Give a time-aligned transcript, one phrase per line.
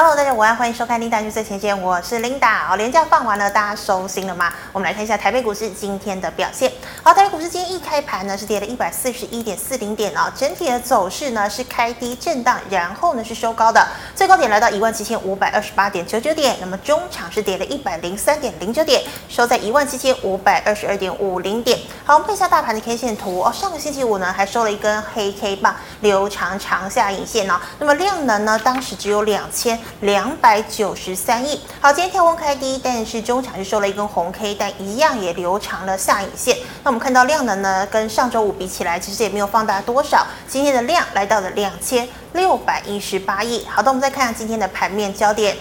[0.00, 2.68] Hello，大家午安，欢迎收看《琳达最前线》，我是琳达。
[2.68, 4.48] 好，连假放完了，大家收心了吗？
[4.72, 6.70] 我们来看一下台北股市今天的表现。
[7.02, 13.84] 好，台北股市今天一开盘呢是跌了一百四十一点四零点啊，整体的走势呢是开低震荡，然后呢是收高的，
[14.14, 21.76] 最高点来到一万七千五百二十八点九九点，那么中场是跌了一百零三点零九点，收在一万七千五百二十二点五零点。
[22.04, 29.76] 好，我们看一下大盘的 K 线图哦，上个星期五呢还收了一根黑 K 棒，留长长下影线哦，那么量能呢当时只有两千。
[30.00, 31.60] 两百九十三亿。
[31.80, 36.56] 好，今天跳空开低，但是中场是收了一根红 K，但一样也留长了下影线。
[36.82, 40.26] 那我们看到量能呢，跟上周五比起来，其实也没有放大多少。
[40.46, 43.66] 今天的量来到了两千六百一十八亿。
[43.68, 45.56] 好的，我们再看下今天的盘面焦点。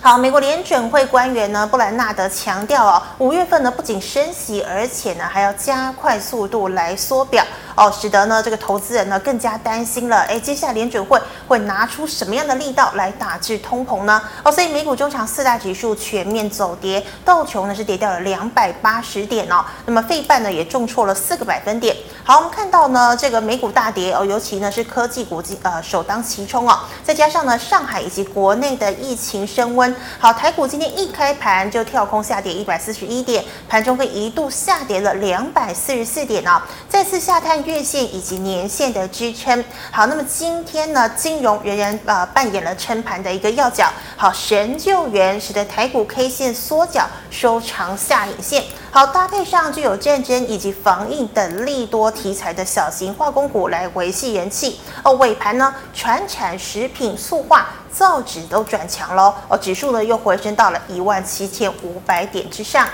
[0.00, 7.44] 好，美国联准会官员呢，布兰纳德强调哦，五月份呢不仅升息，而且呢还要加快速度来缩表。
[7.74, 10.18] 哦，使得呢这个投资人呢更加担心了。
[10.28, 11.18] 哎，接下来联准会
[11.48, 14.20] 会拿出什么样的力道来打制通膨呢？
[14.44, 21.96] 哦，所以美股中场四大指数全面走跌，道琼呢是跌掉了两百八十点哦，那么费半呢也重挫了四个百分点。
[22.24, 29.94] 好，我们看到呢这个美股大跌哦，尤其呢是科技股呃首当其冲哦，再加上呢上海以及国内的疫情升温。
[30.18, 37.52] 好，台股今天一开盘就跳空下跌一百四十一点，盘中会一度下跌了两百四十四点哦，再次下探。
[37.62, 48.64] 月线以及年线的支撑，好，那么今天呢，金融仍然呃扮演了撑盘的一个要角，好，神救援使得台股 K 线缩脚收长下影线，
[48.94, 62.86] 好，搭配上具有战争以及防疫等利多题材的小型化工股来维系人气，哦，尾盘呢，船产、食品、塑化、造纸都转强喽，哦，指数呢又回升到了一万七千五百点之上。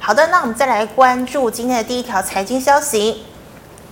[0.00, 3.24] 好的，那我们再来关注今天的第一条财经消息。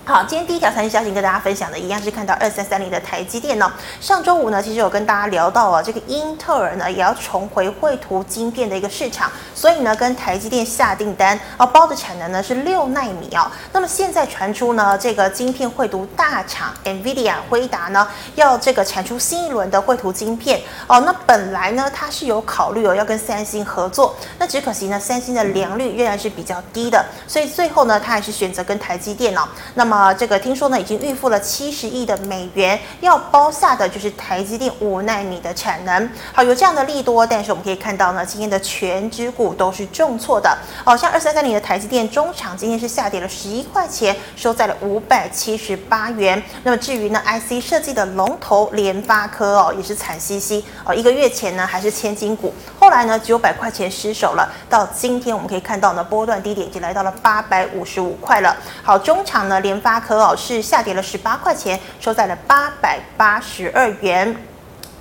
[0.08, 3.68] 好，今天第一条财经消息跟大家分享的一样是看到二三三零的台积电哦。
[4.00, 13.50] 上周五呢，其实有跟大家聊到啊，这个英特尔呢也要重回绘图晶片的一个市场，所以呢跟台积电下订单啊，包的产能呢是六纳米哦。
[13.72, 18.06] 那么现在传出呢，这个晶片绘图大厂 NVIDIA 辉达呢
[18.36, 21.00] 要这个产出新一轮的绘图晶片哦。
[21.00, 29.42] 那本来呢它是有考虑哦要跟三星合作，那只可惜呢三星的良率仍然是比较低的，所以最后呢他还是选择跟台积电哦。
[29.74, 36.10] 那么啊，这个听说呢，已经预付了七十亿的美元，要包下的就是台积电五奈米的产能。
[36.34, 40.54] 好，有这样的利多，但是我们可以看到呢，今天的权值股都是重挫的。
[40.84, 46.42] 好像二三三零的台积电中场今天是下跌了十一块钱，收在了五百七十八元。
[46.62, 52.52] 那么至于呢，IC 设计的龙头联发科哦，也是惨兮兮哦，一个月前呢还是千金股，
[52.86, 58.56] 后来呢九百块钱失守了，到今天我们可以看到呢，波段低点已经来到了八百五十五块了。
[58.80, 64.36] 好，中场呢联发科哦是下跌了十八块钱，收在了八百八十二元。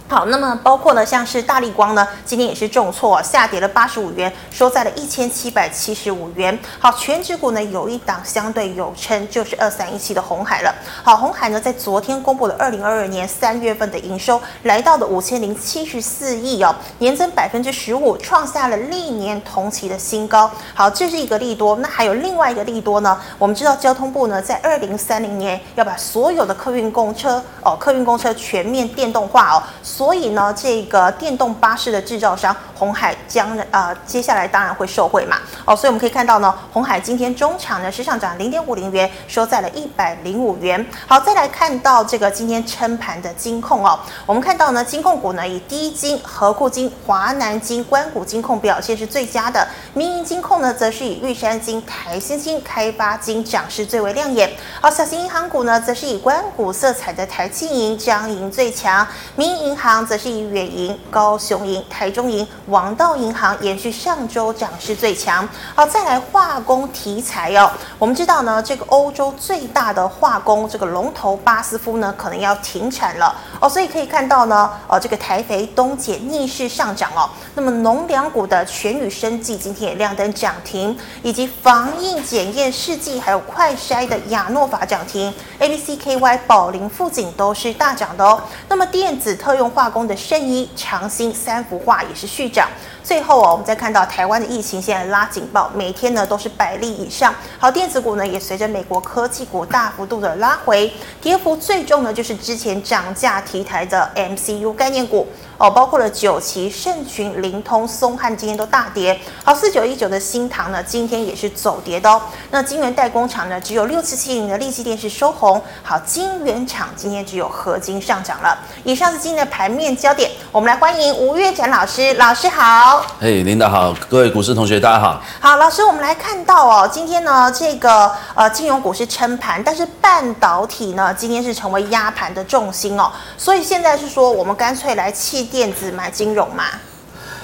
[0.07, 6.57] 好，那么包括呢，像是大立光呢，今天也是重挫，下跌了八十五元，收在了一千七百七十五元。
[6.77, 10.71] 好，全指股呢有一档相对有撑，就是二三一七的红海了。
[11.03, 20.49] 好，红海呢在昨天公布了二零二二年三月份的营收，来到了五千零七十四亿哦，年增百分之十五，创下了历年同期的新高。
[20.75, 21.75] 好，这是一个利多。
[21.77, 23.19] 那还有另外一个利多呢？
[23.39, 29.63] 我们知道交通部呢在二零三零年要把所有的客运公车哦，客运公车全面电动化哦。
[29.95, 40.85] 所以呢，这个电动巴士的制造商红海将呃接下来当然会受惠嘛哦，所以我们可以看到呢，红海今天中场呢是上涨零点五零元，收在了一百零五元。
[41.07, 54.51] 好，再来看到这个今天撑盘的金控哦，我们看到呢，金控股呢以第一金、合库金、华南金、关谷金控表现是最佳的，民营金控呢则是以玉山金、台新金、开发金涨势最为亮眼。
[54.81, 59.07] 好，小型银行股呢则是以关谷色彩的台企银、彰银最强，
[59.37, 59.84] 民营银行。
[59.85, 65.47] 行则是以远银、高雄银、台中银、王道银行延续上周涨势最强。
[65.75, 67.71] 好，再来化工题材哦。
[67.99, 73.69] 我们知道呢，这个欧洲最大的化工这个龙头巴斯夫呢，可能要停产了哦。
[73.69, 77.29] 所以可以看到呢，呃，这个台肥、东碱逆势上涨哦。
[77.53, 88.41] 那么农粮股的全宇生技今天也亮灯涨停，以及防疫检验试剂还有快筛的亚诺法涨停，A B C K Y 宝林富锦都是大涨的哦。
[88.67, 92.65] 那么电子特用化工的圣衣、长兴、三幅画也是续涨。
[93.05, 97.31] 最后哦，我们再看到台湾的疫情现在拉警报，每天呢都是百例以上。
[97.59, 100.91] 好，电子股呢也随着美国科技股大幅度的拉回，
[101.21, 105.27] 跌幅最重的就是之前涨价题材的 MCU 概念股
[105.59, 109.19] 哦，包括了九旗、盛群、灵通、松汉今天都大跌。
[109.43, 112.19] 好，四九一九的新唐呢今天也是走跌的哦。
[112.49, 115.61] 那晶圆代工厂呢只有六七七零的力积电是收红。
[115.83, 118.57] 好，晶圆厂今天只有合金上涨了。
[118.83, 119.75] 以上是今天的盘。
[119.75, 122.13] 面焦点，我们来欢迎吴月展老师。
[122.13, 125.21] 老师好，嘿，领导好，各位股市同学大家好。
[125.39, 133.11] 好，老师，我们来看到哦，今天呢，这个呃金融股是撑盘，但是半导体呢，今天是成为压盘的重心哦。
[133.37, 136.63] 所以现在是说，我们干脆来弃电子买金融嘛？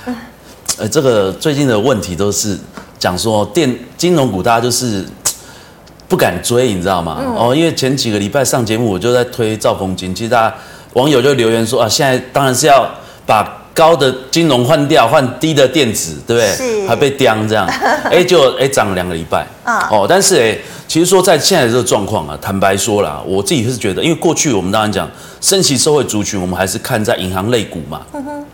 [0.05, 0.15] 嗯，
[0.77, 2.57] 呃，这个最近的问题都是
[2.99, 5.05] 讲说电金融股，大家就是。
[6.11, 7.19] 不敢追，你知道吗？
[7.21, 10.13] 嗯、哦，因为前几个礼拜上节目，我就在推兆丰金。
[10.13, 10.53] 其实大家
[10.91, 12.85] 网友就留言说啊，现在当然是要
[13.25, 16.51] 把高的金融换掉，换低的电子，对不对？
[16.51, 16.87] 是。
[16.87, 17.65] 还被刁这样，
[18.11, 19.47] 哎，就哎涨了两个礼拜。
[19.63, 20.05] 啊、哦。
[20.07, 20.55] 但是哎，
[20.87, 28.01] 其实说在现在这个状况啊，坦白说啦，我自己是觉得，因为过去我们当然讲升息社会族群，我们还是看在银行类股嘛。
[28.13, 28.45] 嗯哼。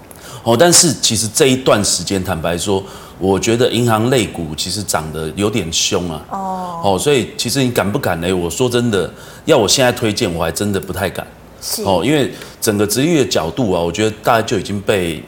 [0.44, 2.82] 哦，但是其实这一段时间，坦白说。
[3.20, 8.32] 我觉得银行类股其实涨得有点凶啊，哦，哦，所以其实你敢不敢呢？
[8.32, 9.12] 我说真的，
[9.46, 11.26] 要我现在推荐，我还真的不太敢，
[11.62, 11.84] 是。
[11.84, 12.32] 哦，因为
[12.62, 15.24] 整个殖利率的角度啊，我觉得大家就已经被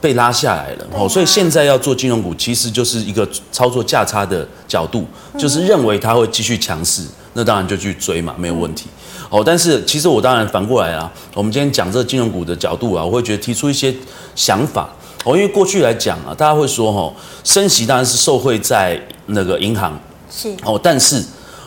[0.00, 5.06] 被拉下来了，哦，所以现在要做金融股，其实就是一个操作价差的角度，
[5.38, 7.02] 就是认为它会继续强势，
[7.34, 8.86] 那当然就去追嘛，没有问题，
[9.28, 13.94] 哦，但是其实我当然反过来啊，我们今天讲这个金融股的角度啊，我会觉得提出一些
[14.34, 14.88] 想法。
[15.22, 17.12] 哦，因为过去来讲啊，大家会说哦，
[17.44, 20.00] 升息当然是受惠在那个银行，
[20.30, 20.48] 是。
[20.64, 21.22] 哦，但是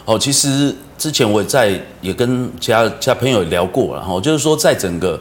[0.05, 5.19] 哦，其实之前我也在也跟其他其他朋友聊过了哈，就是说在整个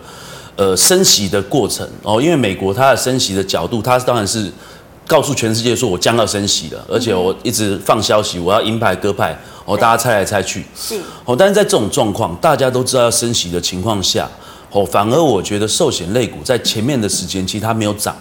[0.55, 4.49] 呃升息的过程哦，因为美国它的升息的角度，它当然是
[5.09, 14.31] 告诉全世界说我将要升息了，而且我一直放消息，我要鹰派鸽派哦，大家猜来猜去是哦，但是在这种状况，大家都知道要升息的情况下。
[14.71, 18.17] 哦，反而我觉得寿险类股在前面的时间其实它没有涨。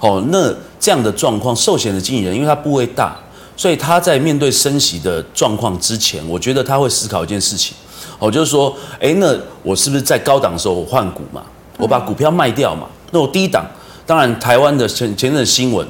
[0.00, 3.16] 哦，那这样的状况，寿险的经纪人因为它部位大，
[3.56, 7.76] 所以他在面对升息的状况之前，我觉得他会思考一件事情。
[8.18, 11.42] 哦，就是说，哎，那我是不是在高档的时候我换股嘛？
[11.78, 12.86] 我把股票卖掉嘛？
[13.10, 13.66] 那我低档，
[14.06, 15.86] 当然台湾的前前阵新闻，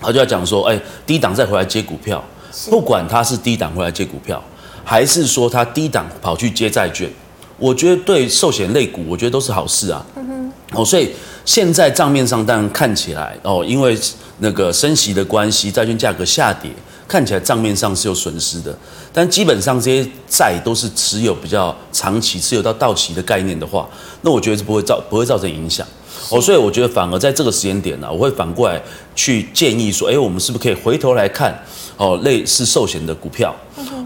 [0.00, 2.22] 他就要讲说，哎，低档再回来接股票，
[2.70, 4.42] 不管他是低档回来接股票，
[4.84, 7.10] 还是说他低档跑去接债券。
[7.58, 10.04] 我觉得对寿险类股，我觉得都是好事啊。
[10.16, 10.50] 嗯。
[10.72, 11.10] 哦，所以
[11.44, 13.98] 现在账面上当然看起来哦，因为
[14.38, 16.70] 那个升息的关系，债券价格下跌，
[17.08, 18.76] 看起来账面上是有损失的。
[19.12, 23.88] 但基本上这些债都是持有比较长期、持有到到期的概念的话，
[24.20, 25.84] 那我觉得是不会造不会造成影响。
[26.30, 28.80] 哦，所以我觉得反而在这个时间点呢、啊，我会反过来
[29.16, 31.58] 去建议说，哎，我们是不是可以回头来看
[31.96, 33.52] 哦，类似寿险的股票？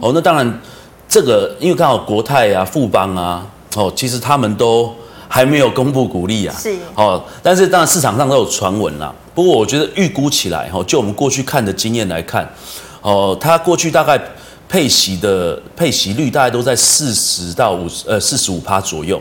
[0.01, 0.61] 哦，那当然。
[1.09, 3.47] 这个因为刚好国泰啊、富邦啊，
[3.77, 4.91] 哦，其实他们都
[5.29, 9.15] 还没有公布股利啊，是哦，但是当然市场上都有传闻啦。
[9.35, 12.51] 不过我觉得预估起来，哈，就我们过去看的经验来看，
[13.03, 14.21] 哦，它过去大概
[14.69, 19.21] 配息的配息率大概都在四十到五十呃四十五趴左右，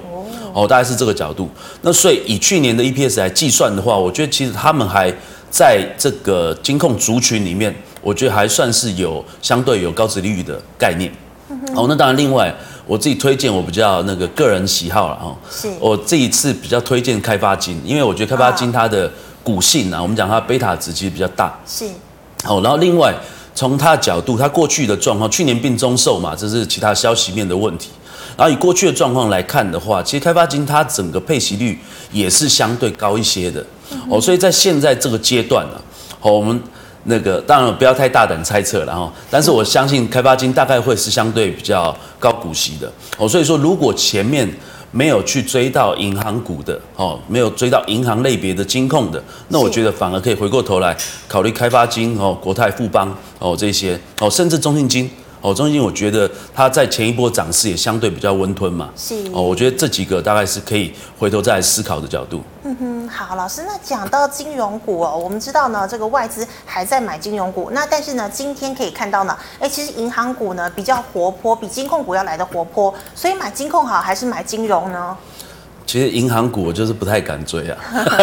[0.54, 1.50] 哦，大概是这个角度。
[1.82, 5.14] 那所以以去年的 EPS 来计算的话，我觉得其实他们还
[5.50, 11.12] 在这个金控族群里面，我觉得还算是有相对有高值利率的概念。
[11.76, 12.54] 哦，那当然，另外
[12.86, 15.36] 我自己推荐我比较那个个人喜好了哈。
[15.52, 15.70] 是。
[15.80, 19.12] 我这一次比较推荐开发金，因为我觉得开发金它的
[19.44, 21.54] 股性啊，我们讲它贝塔值其实比较大。
[21.68, 21.86] 是。
[22.44, 23.14] 好，然后另外
[23.54, 27.90] 从他的角度，他过去的状况，去年病中受嘛，这是其他消息面的问题。
[28.38, 31.78] 然后以过去的状况来看的话，其实开发金它整个配息率
[32.12, 33.64] 也是相对高一些的。
[34.10, 35.82] 哦，所以在现在这个阶段呢，
[36.20, 36.62] 好，我们。
[37.06, 42.88] 那个当然不要太大胆猜测了哈，但是我相信开发金大概会是相对比较高股息的
[43.18, 44.48] 哦，所以说如果前面
[44.92, 50.96] 没有去追到银行股的哦，没有追到银行类别的金控的，那我觉得反而可以回过头来
[51.28, 55.10] 考虑开发金哦、国泰富邦哦这些哦，甚至中信金。
[55.42, 58.90] 哦，中信金我觉得它在前一波涨势也相对比较温吞嘛。
[58.96, 59.16] 是。
[59.34, 62.44] 哦，我觉得这几个大概是可以回头再来思考的角度。
[62.64, 75.18] 嗯哼，好，老师，那讲到金融股哦，我们知道呢，这个外资还在买金融股，那但是呢，今天可以看到呢，哎，其实银行股呢比较活泼，比金控股要来的活泼，所以买金控好还是买金融呢？
[75.88, 77.78] 其实银行股我就是不太敢追啊，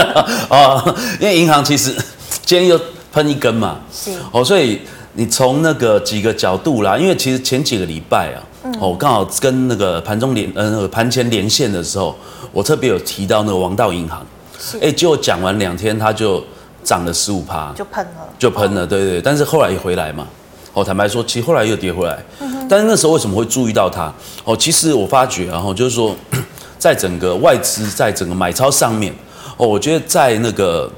[0.49, 1.93] 哦，因为银行其实
[2.47, 2.81] 今天又
[3.13, 3.81] 喷一根嘛。
[3.93, 4.13] 是。
[4.31, 4.81] 哦，所以。
[5.15, 8.38] 你从那个几个角度啦，因为其实前几个礼拜啊，
[8.81, 12.17] 我刚好跟那个盘中连呃那个盘前连线的时候，
[12.53, 14.25] 我特别有提到那个王道银行，
[14.81, 16.45] 哎，结果讲完两天，它就
[16.85, 19.21] 涨了十五趴，就喷了，就喷了，对对。
[19.21, 20.27] 但是后来也回来嘛，
[20.73, 22.17] 哦，坦白说，其实后来又跌回来。
[22.69, 24.12] 但是那时候为什么会注意到它？
[24.45, 26.15] 哦，其实我发觉，然后就是说，
[26.79, 29.12] 在整个外资在整个买超上面，
[29.57, 30.88] 哦，我觉得在那个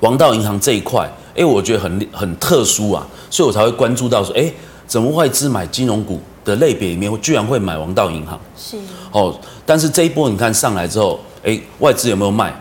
[0.00, 1.06] 王道银行这一块。
[1.34, 4.52] 哎，我觉得很很特殊啊，所以我才会关注到说，哎，
[4.86, 8.38] 怎么外资买金融股的类别里面，居然会买王道银行？
[8.54, 8.76] 是
[9.10, 9.34] 哦，
[9.64, 12.54] 但是这一波你看上来之后，哎，外资有没有卖？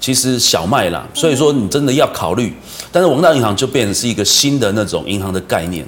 [0.00, 2.52] 其实小卖啦，所以说你真的要考虑。
[2.90, 5.86] 但是王道银行就变成是一个新的那种银行的概念，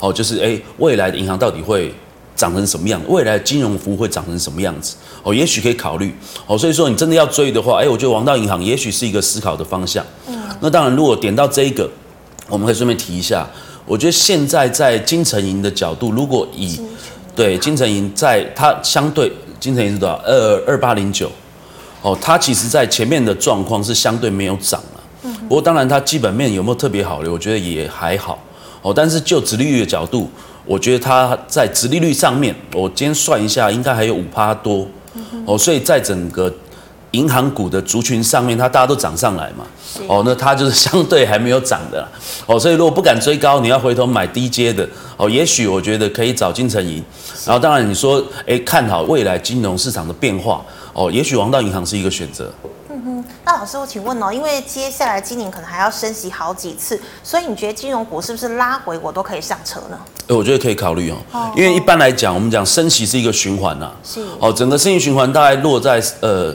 [0.00, 1.94] 哦，就是哎，未来的银行到底会
[2.34, 3.00] 长成什么样？
[3.08, 4.96] 未来的金融服务会长成什么样子？
[5.22, 6.12] 哦，也许可以考虑。
[6.48, 10.04] 哦，所以说你真的要追的话，哎，我觉得王道银行也许是一个思考的方向。
[10.26, 11.88] 嗯，那当然，如果点到这一个，
[12.48, 13.48] 我们可以顺便提一下。
[13.86, 16.78] 我觉得现在在金城银的角度，如果以
[17.34, 20.20] 对金城银在它相对金城银是多少？
[20.26, 21.30] 二二八零九。
[22.02, 25.00] 哦，它其实在前面的状况是相对没有涨了。
[25.22, 25.34] 嗯。
[25.48, 28.38] 不过当然它基本面有没有特别好的，我觉得也还好。
[28.82, 30.30] 哦，但是就殖利率的角度，
[30.64, 34.86] 我觉得它在殖利率上面，我今天算一下，应该还有五趴多。
[35.46, 36.52] 哦，所以在整个
[37.12, 39.64] 银行股的族群上面，它大家都涨上来嘛。
[40.06, 42.06] 哦，那它就是相对还没有涨的。
[42.46, 44.86] 哦，所以如果不敢追高，你要回头买低阶的。
[45.16, 47.02] 哦，也许我觉得可以找金城银。
[47.46, 50.62] 然后当然你说，哎，看好未来金融市场的变化。
[50.92, 52.52] 哦，也许王道银行是一个选择。
[52.90, 59.98] 嗯哼，那老师我请问哦，因为接下来今年可能还要升息好几次，所以你觉得金融股是不是拉回我都可以上车呢？
[60.28, 63.96] 哎，我觉得可以考虑哦，哦，因为一般来讲，我们讲升息是一个循环呐、啊。
[64.02, 64.24] 是。
[64.40, 66.54] 哦，整个升息循环大概落在呃，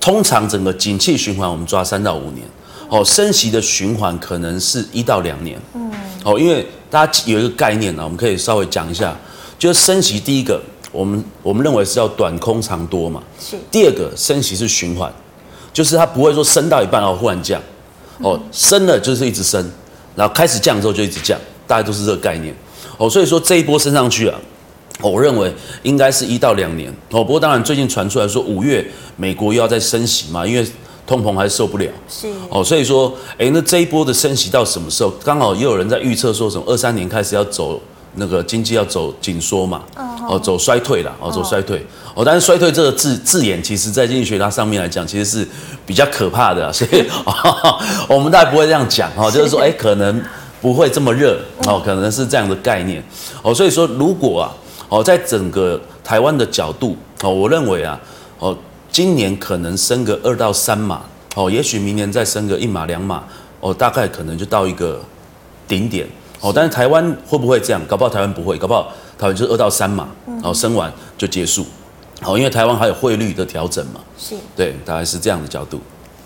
[0.00, 2.42] 通常整个景气循环我们抓三到五年。
[2.88, 5.60] 哦，升息的循环可能是一到两年。
[5.74, 5.92] 嗯。
[6.24, 9.16] 哦，因为大家有一个概念呢、啊，我们可以稍微讲一下，
[9.58, 10.60] 就是升息第一个。
[10.90, 13.22] 我们我们认为是要短空长多嘛。
[13.38, 13.56] 是。
[13.70, 15.12] 第二个升息是循环，
[15.72, 17.62] 就是它不会说升到一半然后忽然降，
[18.18, 19.64] 哦，升了就是一直升，
[20.16, 21.38] 然后开始降之后就一直降，
[21.68, 22.52] 大家都是这个概念。
[22.98, 24.36] 哦，所以说这一波升上去啊，
[25.02, 25.52] 我认为
[25.82, 26.90] 应该是一到两年。
[27.10, 28.84] 哦，不过当然最近传出来说五月
[29.16, 30.66] 美国又要再升息嘛，因为
[31.06, 31.86] 通膨还是受不了。
[32.08, 32.28] 是。
[32.48, 35.10] 哦，所以说，哎，那这一波的升息到什么时候？
[35.24, 37.80] 刚好也有人在预测说什么二三年开始要走。
[38.16, 39.82] 那个经济要走紧缩嘛，
[40.28, 41.80] 哦，走衰退了，哦，走衰退，
[42.12, 45.46] 哦，但是衰退这个字字眼，其实在经济学它上面来讲，其实是
[45.86, 47.04] 比较可怕的，所以
[48.10, 50.20] 我们大概不会这样讲，哦，就是说，哎，可能
[50.60, 51.38] 不会这么热，
[51.68, 53.00] 哦，可能是这样的概念，
[53.42, 54.50] 哦，所以说，如果啊，
[54.90, 57.98] 哦，在整个台湾的角度，哦，我认为啊，
[58.38, 58.54] 哦，
[58.92, 61.00] 今年可能升个二到三码，
[61.36, 63.24] 哦，也许明年再升个一码两码，
[63.60, 65.00] 哦，大概可能就到一个
[65.66, 66.06] 顶点。
[66.40, 67.80] 哦，但是台湾会不会这样？
[67.86, 71.64] 搞不好台湾不会，搞不好台湾就是二到三码，然后升完就结束。
[72.20, 74.00] 好，因为台湾还有汇率的调整嘛。
[74.18, 74.34] 是。
[74.56, 75.80] 对，大概是这样的角度。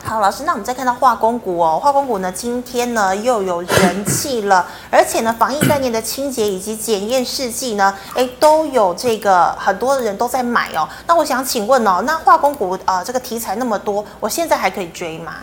[0.07, 10.87] 好，老师，那我们再看到化工股哦，化工股呢今天呢又有人气了，而且呢防疫概念的清洁以及检验试剂呢，哎都有这个很多的人都在买哦。
[11.07, 15.37] 那我想请问哦，那化工股啊、呃、这个题材那么多，我现在还可以追吗？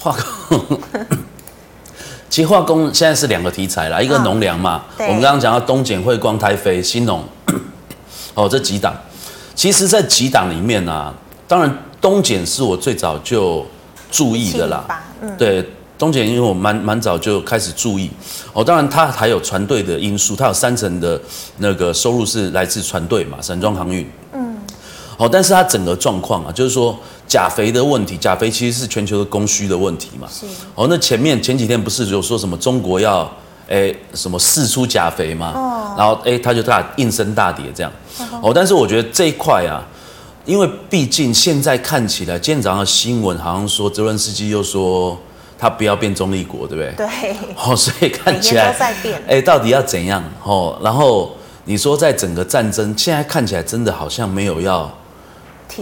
[0.00, 0.16] 化
[0.48, 0.78] 工。
[2.30, 7.22] 其实化工现在是两个题材啦，一个农粮嘛，哦、我们刚刚讲到东碱、汇光、台肥、新农，
[8.32, 8.96] 哦，这几档，
[9.54, 11.14] 其实，在几档里面呢、啊，
[11.46, 11.70] 当然
[12.00, 13.66] 东碱是我最早就
[14.12, 14.84] 注意的啦，
[15.22, 15.66] 嗯、对，
[15.98, 18.08] 东姐因为我蛮蛮早就开始注意，
[18.52, 21.20] 哦，当然它还有船队的因素，它有三成的
[21.58, 24.56] 那个收入是来自船队嘛，散装航运，嗯，
[25.16, 26.96] 哦，但是它整个状况啊，就是说。
[27.28, 30.28] 钾肥的问题，钾肥其实是全球的供需的问题嘛。
[30.30, 30.44] 是。
[30.74, 33.26] 哦，那前面前几天不是有说什么中国要，
[33.70, 35.52] 哎，什么释出钾肥嘛？
[35.54, 35.94] 哦。
[35.96, 37.90] 然后哎，它就大应声大跌这样。
[38.42, 38.52] 哦。
[38.54, 39.80] 但是我觉得这一块啊，
[40.44, 45.18] 因为毕竟现在看起来，今天早上的新闻好像说泽伦斯基又说
[45.58, 47.06] 他不要变中立国，对不对？
[47.06, 47.36] 对。
[47.56, 48.74] 哦，所以看起来
[49.26, 50.22] 哎，到底要怎样？
[50.42, 54.92] 哦，然后你说在整个战争，现在看起来真的好像没有要。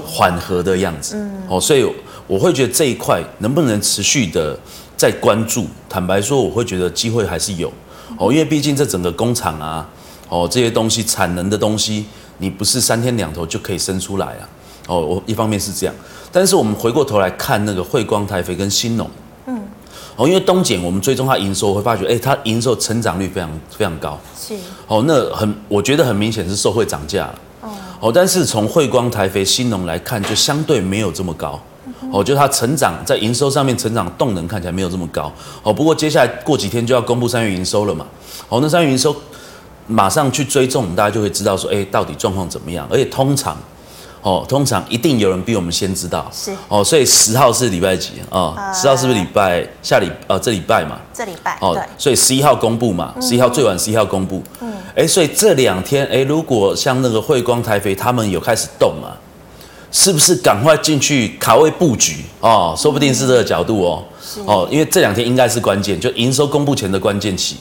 [0.07, 1.85] 缓和的样子，嗯哦，所以
[2.29, 4.57] 我会觉得这一块能不能持续的
[4.97, 5.67] 在关注？
[5.89, 7.69] 坦白说，我会觉得机会还是有，
[8.17, 9.85] 哦，因为毕竟这整个工厂啊，
[10.29, 12.07] 哦，这些东西产能的东西，
[12.41, 14.49] 你不是三天两头就可以生出来啊，
[14.89, 15.95] 哦，我一方面是这样，
[16.33, 19.09] 但是我们回过头来看那个汇光、台肥跟新农，
[19.47, 19.63] 嗯，
[20.17, 24.55] 哦，因为东碱我们追踪它营收，我会发觉，哎，它营收成长率非常非常高，是，
[24.89, 27.39] 哦，那很，我觉得很明显是受惠涨价了。
[28.03, 31.61] 哦，但是从汇光、台肥、新农来看，就相对没有这么高。
[32.11, 35.31] 哦，就它成长在营收上面成长动能看起来没有这么高。
[35.63, 38.07] 哦，不过接下来过几天就要公布三月营收了嘛。
[38.49, 39.15] 哦，那三月营收
[39.87, 42.87] 马上去追踪，大家就会知道说，哎，到底状况怎么样？
[42.91, 43.57] 而且通常，
[44.23, 46.31] 哦，通常一定有人比我们先知道。
[46.33, 46.53] 是。
[46.69, 48.73] 哦，所以十号是礼拜几啊？
[48.73, 50.99] 十号是不是礼拜下礼呃这礼拜嘛？
[51.13, 51.59] 这礼拜。
[51.61, 54.43] 哦，所以十一号公布嘛，十一号最晚十一号公布。
[54.61, 54.73] 嗯。
[54.95, 59.17] 哎，所以这两天，哎，如果像那个汇光、台肥他们有开始动啊，
[59.91, 62.75] 是不是赶快进去卡位布局哦？
[62.77, 64.05] 说不定是这个角度哦。
[64.47, 67.57] 哦，因为这两天应该是关键，就营收公布前的关键期。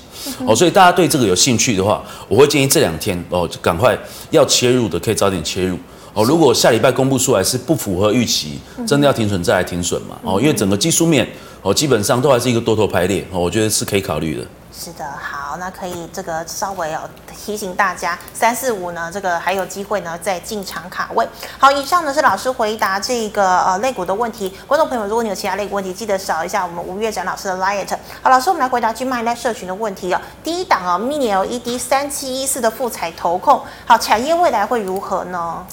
[0.45, 3.97] 哦，所以大家对这个有兴趣的话，我会建议这两天哦，就赶快
[4.29, 5.75] 要切入的可以早点切入。
[6.13, 11.27] 哦，如果下礼拜公布出来是不符合预期，真的要停损再来停损嘛，哦，因为整个技术面
[11.63, 14.45] 哦基本上都还是一个多头排列，哦，我觉得是可以考虑的。
[14.71, 21.27] 是的，好，好那可以这个稍微哦提醒大家，三四五呢，这个还有机会呢再进场卡位。
[21.57, 24.55] 好，以上呢是老师回答这个呃类股的问题。
[24.67, 27.89] 观众朋友，如果你有其他类股问题，记得扫一下我们吴月展老师的 Light。
[28.21, 30.21] 好，老师，我们来回答 GMoney Live 社群的问题哦。
[30.43, 35.65] 第一档哦，Mini LED 三七一四的富采投控，好，产业未来会如何呢？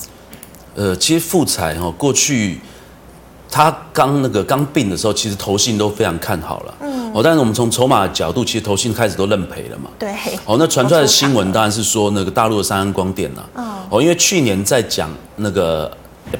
[0.74, 2.62] 呃，其实富采哦，过去。
[3.50, 6.74] 他刚那个刚病的时候，其实投信都非常看好了。
[6.80, 7.12] 嗯。
[7.14, 9.88] 哦，但是我们从筹码的角度，其实投信开始都认赔了嘛。
[9.98, 10.10] 对。
[10.44, 13.42] 哦，那传出来的新闻当然是说那个大陆的三安光电呐。
[13.54, 13.64] 嗯。
[13.88, 15.90] 哦，因为去年在讲那个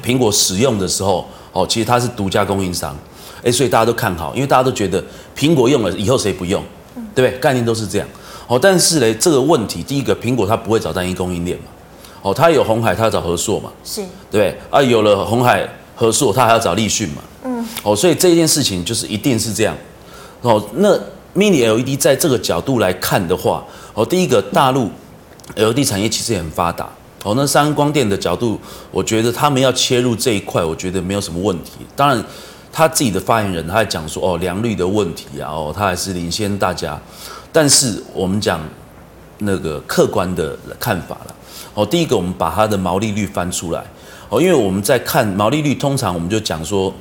[0.03, 2.95] 苹果使用的时候，哦，其实它是独家供应商，
[3.43, 5.03] 哎，所以大家都看好，因为大家都觉得
[5.35, 6.61] 苹果用了以后谁不用？
[6.95, 7.03] 嗯。
[7.15, 7.39] 对不对？
[7.39, 8.07] 概念都是这样。
[8.47, 11.63] 哦，但是呢，这个问题，第一个，苹果它不会找单一供应链嘛。
[12.21, 13.71] 哦，它有红海，它要找合硕嘛。
[13.83, 14.03] 是。
[14.29, 14.55] 对。
[14.69, 15.67] 啊，有了红海。
[15.97, 17.23] 和硕，他还要找立讯嘛？
[17.43, 19.75] 嗯，哦，所以这件事情就是一定是这样。
[20.43, 20.93] 哦，那
[21.35, 24.91] Mini LED 在这个角度来看的话，哦，第一个大陆
[25.55, 26.87] LED 产业其实也很发达。
[27.23, 28.59] 哦，那三安光电的角度，
[28.91, 31.71] 我觉得他们要切入这一块，我觉得没有什么问题。
[31.95, 32.23] 当然，
[32.71, 36.97] 他自己的发言人他还讲说，哦，良率的问题啊，哦，他还是领先大家。
[37.51, 38.61] 但是我们讲
[39.39, 41.35] 那个客观的看法了。
[41.73, 43.83] 哦，第一个我们把它的毛利率翻出来。
[44.29, 46.93] 哦，因为我们在看毛利率，通常我们就讲说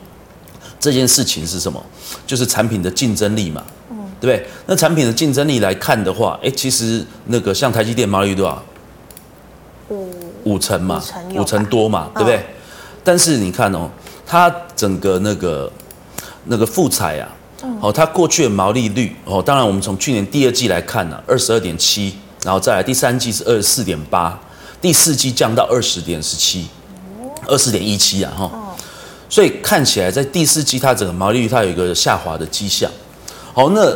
[0.78, 1.84] 这件事情是什么，
[2.26, 4.46] 就是产品的竞争力嘛，嗯，对不对？
[4.66, 8.62] 那产品的竞争力来看的话，哎，其实那个像台积电毛利率多少？
[9.88, 10.10] 五
[10.44, 11.02] 五成嘛，
[11.34, 12.44] 五成，多嘛，对不对？
[13.02, 13.90] 但是你看哦，
[14.24, 15.70] 它整个那个
[16.44, 17.28] 那个富采啊，
[17.80, 24.38] 哦，它过去的毛利率哦，当然我们从去年第二季来看呢，二十二点七，然后再来第三季是二十四点八，
[24.80, 26.68] 第四季降到二十点十七。
[27.46, 28.50] 二四点一七啊，哈，
[29.28, 32.90] 所以看起来在第四季它整个毛利率它有一个下滑的迹象。
[33.54, 33.90] 好，那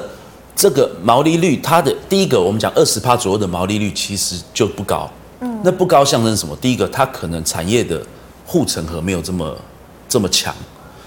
[0.57, 5.11] 这个毛利率它的第一个，我们讲二十趴左右的毛利率其实就不高。
[5.41, 6.57] 嗯，那不高象征什么？
[6.57, 8.01] 第一个，它可能产业的
[8.45, 9.57] 护城河没有这么
[10.09, 10.55] 这么强。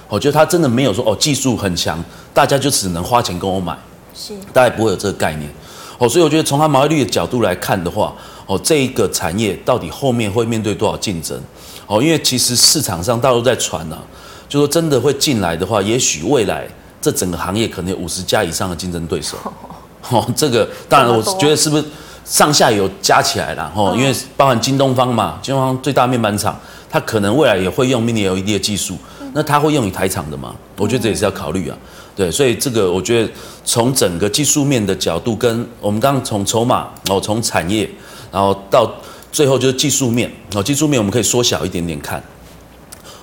[0.10, 3.78] 我觉得它真的没有说哦，技术很强，大家就只能花钱跟我买，
[4.16, 5.50] 是，大概不会有这个概念。
[5.98, 8.14] 哦，所以我觉得从它毛利率的角度来看的话，
[8.46, 11.40] 哦，这一个产业到底后面会面对多少竞争？
[11.86, 14.02] 哦，因为其实市场上大陆在传呢、啊，
[14.48, 16.66] 就说真的会进来的话，也许未来
[17.02, 19.38] 这整个行业可能有五十家以上的竞争对手。
[20.10, 21.84] 哦，这个当然我觉得是不是
[22.24, 23.72] 上下游加起来了？
[23.76, 26.58] 哦，因为包含京东方嘛，京东方最大面板厂，
[26.90, 28.98] 它可能未来也会用 Mini LED 的技术，
[29.34, 30.56] 那它会用于台厂的嘛？
[30.78, 31.78] 我觉得这也是要考虑啊。
[32.16, 33.30] 对，所以这个我觉得
[33.66, 37.90] 从整个技术面的角度，跟我们刚刚从筹码，然后从产业，
[38.32, 38.90] 然后到。
[39.34, 42.24] 最后就是技术面哦，技术面我们可以缩小一点点看。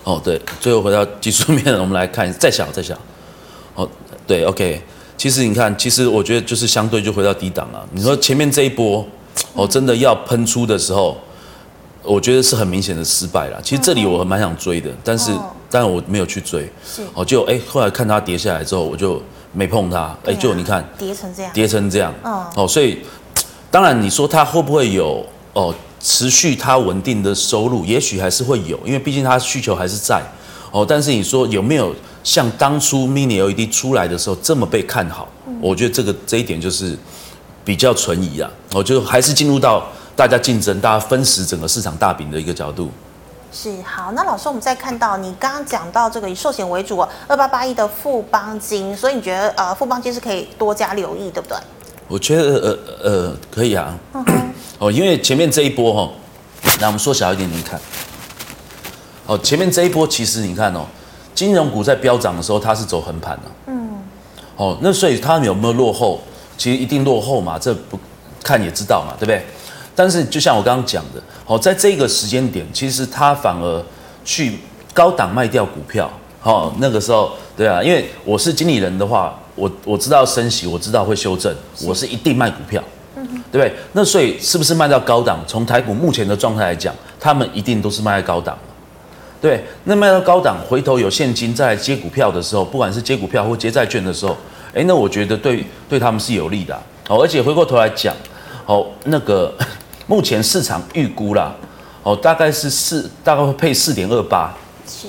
[0.03, 2.99] 哦，对，最后回到技术面，我们来看再小再小。
[3.75, 3.89] 哦，
[4.27, 4.83] 对，OK。
[5.17, 7.87] 其实你看，其实我觉得就是相对就回到低档了。
[7.93, 9.07] 你说前面这一波
[9.53, 11.17] 哦，真的要喷出的时候，
[12.03, 13.61] 我觉得是很明显的失败了。
[13.63, 15.31] 其实这里我蛮想追的，但是
[15.71, 16.69] 但我没有去追。
[16.85, 17.03] 是。
[17.15, 20.17] 哦，就哎，后来看它跌下来之后，我就没碰它。
[20.25, 22.13] 哎，就你看跌成这样，跌成这样。
[22.25, 22.45] 嗯。
[22.57, 23.01] 哦，所以
[23.71, 25.73] 当然你说它会不会有哦？
[26.01, 30.23] 持续它稳定的收入，也许还是会有，因为毕竟它需求还是在
[30.73, 30.85] 哦。
[30.89, 35.29] 但是你说有没有像当初 Mini LED 出来的时候这么被看好？
[35.47, 36.97] 嗯、我觉得这个这一点就是
[37.65, 38.51] 比较存疑啊。
[38.73, 39.87] 我就还是进入到
[40.17, 42.91] 大家竞争、大家分食整个市场大饼的一个角度。
[43.53, 51.59] 是好，那老师，我们再看到你刚刚讲到这个以寿险为主二八八一的富邦金，所以你觉得呃富邦金是可以多加留意，对不对？
[52.11, 52.79] 我觉得呃
[53.11, 53.97] 呃可以啊。
[54.13, 54.25] 嗯
[54.81, 56.11] 哦，因为前面这一波哈，
[56.81, 57.79] 那我们缩小一点，你看，
[59.27, 60.87] 哦，前面这一波其实你看哦，
[61.35, 63.91] 金融股在飙涨的时候，它是走横盘的，嗯，
[64.57, 66.21] 哦，那所以它有没有落后？
[66.57, 67.99] 其实一定落后嘛，这不
[68.43, 69.45] 看也知道嘛，对不对？
[69.95, 73.85] 但是就像我刚刚讲的，哦，在这个时间点，其实它反而
[74.25, 74.59] 去
[74.95, 76.11] 高档卖掉股票，
[76.43, 82.83] 哦，那个时候，对啊，因为我是经理人的话，我我知道升息，我知道会修正，我是一定卖股票。
[83.53, 83.73] 对不对？
[83.93, 85.41] 那所以是不是卖到高档？
[85.47, 88.57] 从台股目前的状态来讲，他们一定都是卖在高档。
[89.43, 94.37] 对，那卖到高档，回头有现金再来接股票的时候，不管是接股票或接债券的时候，
[94.73, 96.75] 哎，那我觉得对对他们是有利的。
[97.09, 98.15] 哦，而且回过头来讲，
[98.67, 99.53] 哦，那个
[100.07, 101.53] 目前市场预估啦，
[102.05, 104.55] 哦，大概是四，大概会配四点二八。
[104.87, 105.09] 是。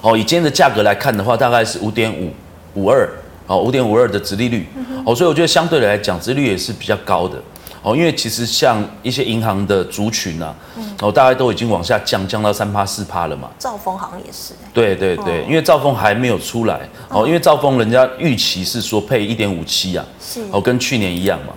[0.00, 2.30] 哦，以今天的价格来看的话，大概是五点五
[2.74, 3.08] 五二，
[3.46, 4.66] 哦，五点五二的殖利率。
[5.04, 7.36] 哦，所以我觉得相对来讲，殖利率也是比较高的。
[7.82, 10.54] 哦，因为其实像一些银行的族群啊，
[11.00, 13.50] 哦，大概都已经往下降，降到三趴四趴了嘛。
[13.58, 14.54] 兆丰好像也是。
[14.72, 21.52] 对对对，因为兆丰还没有出来哦，因为兆丰人家预期是说配一点五七啊，是哦，跟去年一样嘛。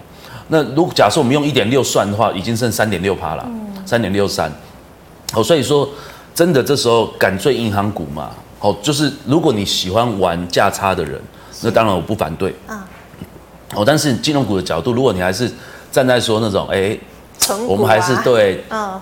[0.48, 3.48] 那如果假设我们用一点六算的话，已经剩三点六趴了，
[3.86, 4.52] 三点六三。
[5.34, 5.88] 哦，所以说
[6.34, 8.32] 真的这时候敢追银行股嘛？
[8.60, 11.22] 哦，就是如果你喜欢玩价差的人，
[11.62, 12.56] 那当然我不反对。
[12.68, 12.82] 嗯。
[13.74, 15.52] 哦，但是金融股的角度，如果你还是
[15.92, 17.00] 站在说那种，哎、欸，
[17.50, 19.02] 啊、我们还是对，嗯，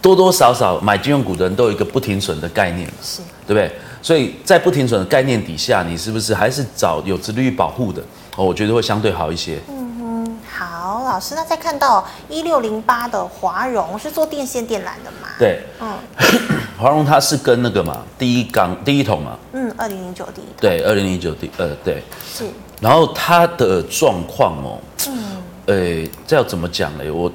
[0.00, 3.70] 多多少少买金融股的人都有一个不停损的概念，是，对不对？
[4.00, 8.00] 所以在不停损的概念底下，你是不是还是找有殖利率保护的？
[8.36, 9.58] 哦，我觉得会相对好一些。
[9.68, 15.28] 嗯哼，好，老师，那再看到一六零八的华荣是做电线电缆的嘛？
[15.38, 15.98] 对，嗯，
[16.78, 22.44] 华荣它是跟那个嘛，第一缸第一桶嘛，嗯，二零零九第一桶，对，二零零九第，呃，对，是。
[22.80, 27.10] 然后它的状况哦，嗯，诶，这要怎么讲嘞？
[27.10, 27.30] 我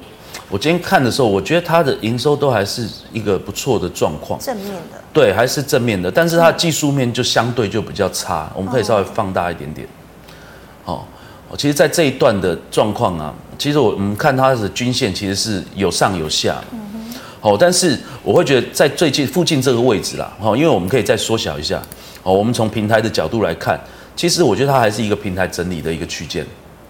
[0.48, 6.10] 我今天看的时候，我觉得它的营收都还是一个不错的状况，正面的，对，还是正面的。
[6.10, 9.86] 但是它的技术面就相对就比较差，我们可以稍微放大一点点。
[10.86, 11.04] 哦，
[11.58, 16.93] 其实，在这一段的状况啊，其实我我们看它的均线其实是有上有下，嗯哼，
[17.44, 21.78] 哦，但是我会觉得在最近附近这个位置啦，哦，因为我们可以再缩小一下，
[22.22, 23.78] 哦，我们从平台的角度来看。
[24.16, 26.42] 其实我觉得它还是一个平台整理的一个区间，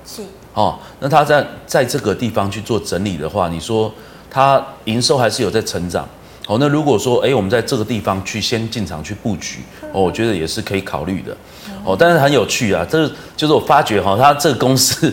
[0.07, 0.79] 是哦。
[1.01, 3.93] 那它在在这个地方去做整理的话，你说
[4.31, 6.09] 它营收还是有在成长
[6.47, 6.57] 哦。
[6.61, 9.59] 那如果说哎，我们在这个地方去先进场去布局
[9.93, 11.37] 哦，我觉得也是可以考虑的
[11.83, 11.97] 哦。
[11.99, 15.13] 但是很有趣啊，这就是我发觉哈，它这个公司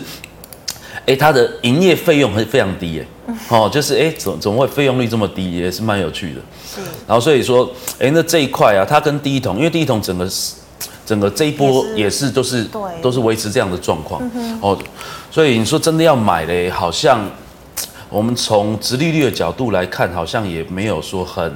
[1.07, 3.07] 哎，它的营业费用还非常低耶
[3.49, 6.41] 哦，就是哎，怎怎么会费用率这么低，也是蛮有趣的。
[6.65, 10.55] 是，然后所以说哎，那这一块啊，它跟第一桶，因为第一桶整个是。
[11.03, 12.65] 整个这一波也是都是
[13.01, 14.21] 都是维持这样的状况
[14.61, 14.77] 哦，
[15.29, 17.19] 所以你说真的要买嘞，好像
[18.07, 21.53] 我们从直利率的角度来看，好像也没有说很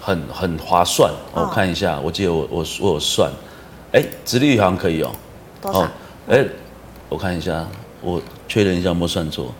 [0.00, 1.10] 很很划算。
[1.32, 3.28] 我看一下，我记得我我我有算，
[3.92, 5.10] 哎，直利率好像可以哦。
[5.62, 5.88] 哦，
[6.28, 6.44] 哎，
[7.08, 7.66] 我看一下，
[8.00, 9.52] 我确认一下有没有算错。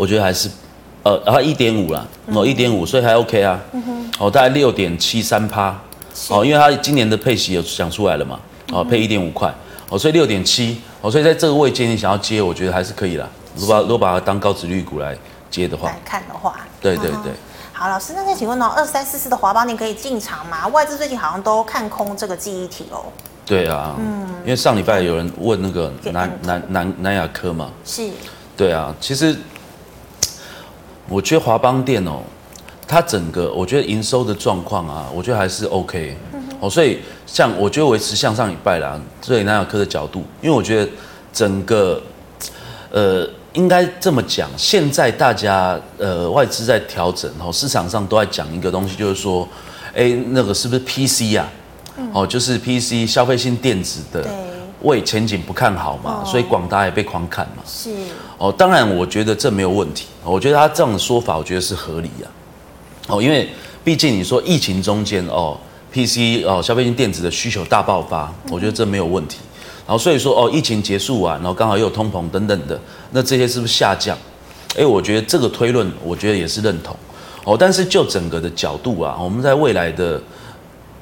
[0.00, 0.48] 我觉得还是
[1.02, 3.60] 呃，然后一点五啦，哦一点五，所以还 OK 啊。
[4.18, 5.78] 哦，大概六点七三趴，
[6.30, 8.40] 哦，因为它今年的配息有讲出来了嘛，
[8.72, 9.52] 哦，配一点五块，
[9.90, 13.28] 哦，所以六点七，哦，所以在这个位阶你想要接，我觉得还是可以啦。
[13.54, 15.14] 如果把如果把它当高值率股来
[15.50, 17.32] 接的话，来看的话，对对对。
[17.74, 20.66] 好，老师，那再请问哦，二三四四的华邦你可以进场吗？
[20.68, 23.04] 外资最近好像都看空这个记忆体哦。
[23.44, 28.08] 对啊，嗯，因为上礼拜有人问那个南南南南亚科嘛，是，
[28.56, 29.34] 对啊，其实
[31.10, 32.22] 我觉得华邦电哦。
[32.88, 36.16] 它整个我觉得营收的状况啊，我觉得还是 OK
[36.58, 40.90] 哦，所以像我觉得维持向上礼拜啦，所以南亚科的角度，因为我觉得
[41.32, 42.02] 整个
[42.90, 49.48] 呃应该这么讲，现在大家呃外资在调整哦，市场上都在讲一个东西，就是说，
[49.94, 51.48] 哎，那个是不是 PC 啊？
[52.12, 54.28] 哦，就是 PC 消费性电子的
[54.82, 57.62] 为前景不看好嘛，所以广达也被狂砍嘛。
[57.64, 57.90] 是
[58.40, 62.26] 哦，当然我觉得这没有问题，我觉得他这样的说法，我觉得是合理啊。
[63.08, 63.46] 哦，因为
[63.84, 65.58] 毕竟你说疫情中间哦
[65.92, 69.40] ，PC 哦，消费性电子的需求大爆发，我觉得这没有问题。
[69.86, 74.16] 然后所以说哦，疫情结束完，然后刚好又有通膨等等的，那这些是不是下降？
[74.74, 76.96] 哎，我觉得这个推论，我觉得也是认同。
[77.44, 80.18] 哦，但是就整个的角度啊，我们在未来的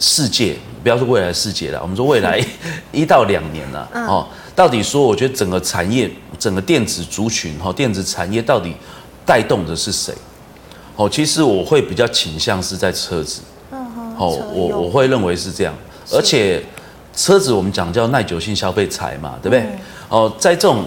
[0.00, 2.44] 世界，不要说未来的世界了，我们说未来
[2.90, 4.26] 一到两年了，哦，
[4.58, 8.74] 到底说我觉得整个产业，整个电子族群哈，电子产业到底
[9.24, 10.12] 带动的是谁？
[10.96, 13.40] 哦，其实我会比较倾向是在车子，
[13.70, 15.72] 嗯哼，哦，我我会认为是这样，
[16.10, 16.60] 而且
[17.14, 19.64] 车子我们讲叫耐久性消费财嘛，对不对？
[20.08, 20.84] 哦，在这种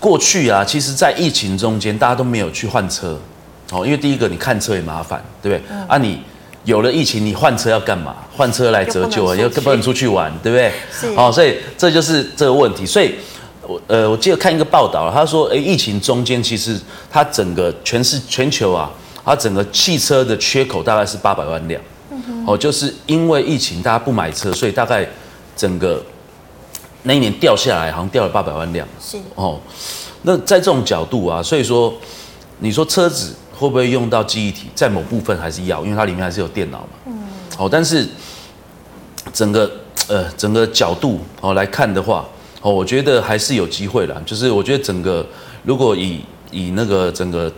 [0.00, 3.20] 过去啊，其实，在疫情中间，大家都没有去换车，
[3.70, 5.76] 哦，因为第一个你看车也麻烦，对不对？
[5.86, 6.22] 啊，你
[6.64, 8.14] 有了疫情，你换车要干嘛？
[8.36, 11.14] 换车来折旧啊，又不能出去玩，对不对？
[11.14, 12.84] 好，哦，所以这就是这个问题。
[12.84, 13.14] 所以，
[13.62, 18.90] 我呃，我记得看一个报道，他说，哎，疫情中间其实它整个全是全球啊。
[19.26, 21.80] 它整个汽车的缺口大概是八百万辆，
[22.46, 25.08] 哦，就是因为疫情大家不买车，所以大概
[25.56, 26.04] 整个
[27.04, 28.86] 那一年掉下来，好像掉了八百万辆。
[29.00, 29.58] 是哦，
[30.24, 31.94] 那在这种角度啊，所以说
[32.58, 36.88] 你说车子会不会用到记忆体，在某部分还是要，因为它里面还是有电脑嘛。
[37.06, 37.18] 嗯。
[37.58, 38.06] 哦，但是
[39.32, 39.70] 整个
[40.08, 42.26] 呃整个角度哦来看的话，
[42.60, 44.20] 哦，我觉得还是有机会啦。
[44.26, 45.26] 就是我觉得整个
[45.62, 47.52] 如果以以那个整个。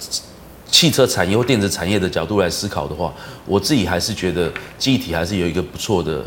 [0.69, 3.15] 汽车产业或电子产业的角度来思考的话，
[3.47, 6.23] 我自己还是觉得记忆体还是有一个不错的，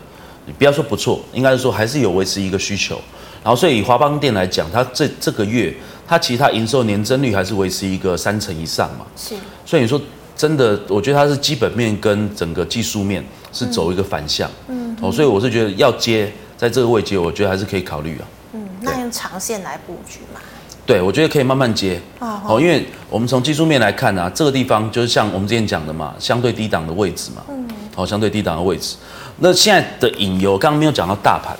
[0.45, 2.95] 你不要说不错，应该是说还是有维持一个需求。
[3.43, 5.75] 然后所以以华邦电来讲，它这这个月
[6.09, 9.05] 它其实它营收年增率还是维持一个三成以上嘛。
[9.15, 9.35] 是。
[9.63, 10.01] 所以你说
[10.35, 14.49] 真的，我觉得它是基本面跟整个技术面是走一个反向。
[14.67, 14.97] 嗯。
[14.99, 18.25] 哦，所以我是觉得要接在这个位接，我觉得还是可以考虑啊。
[18.53, 20.39] 嗯，那用长线来布局嘛？
[20.87, 22.01] 对，我觉得可以慢慢接。
[22.17, 27.43] 哦，哦，因为我们从技术面来看啊，这个地方就是像我们之前讲的嘛，相对低档的位置嘛。
[27.49, 27.67] 嗯。
[27.95, 28.95] 好，相对低档的位置。
[29.37, 31.55] 那现在的隐忧，刚刚没有讲到大盘。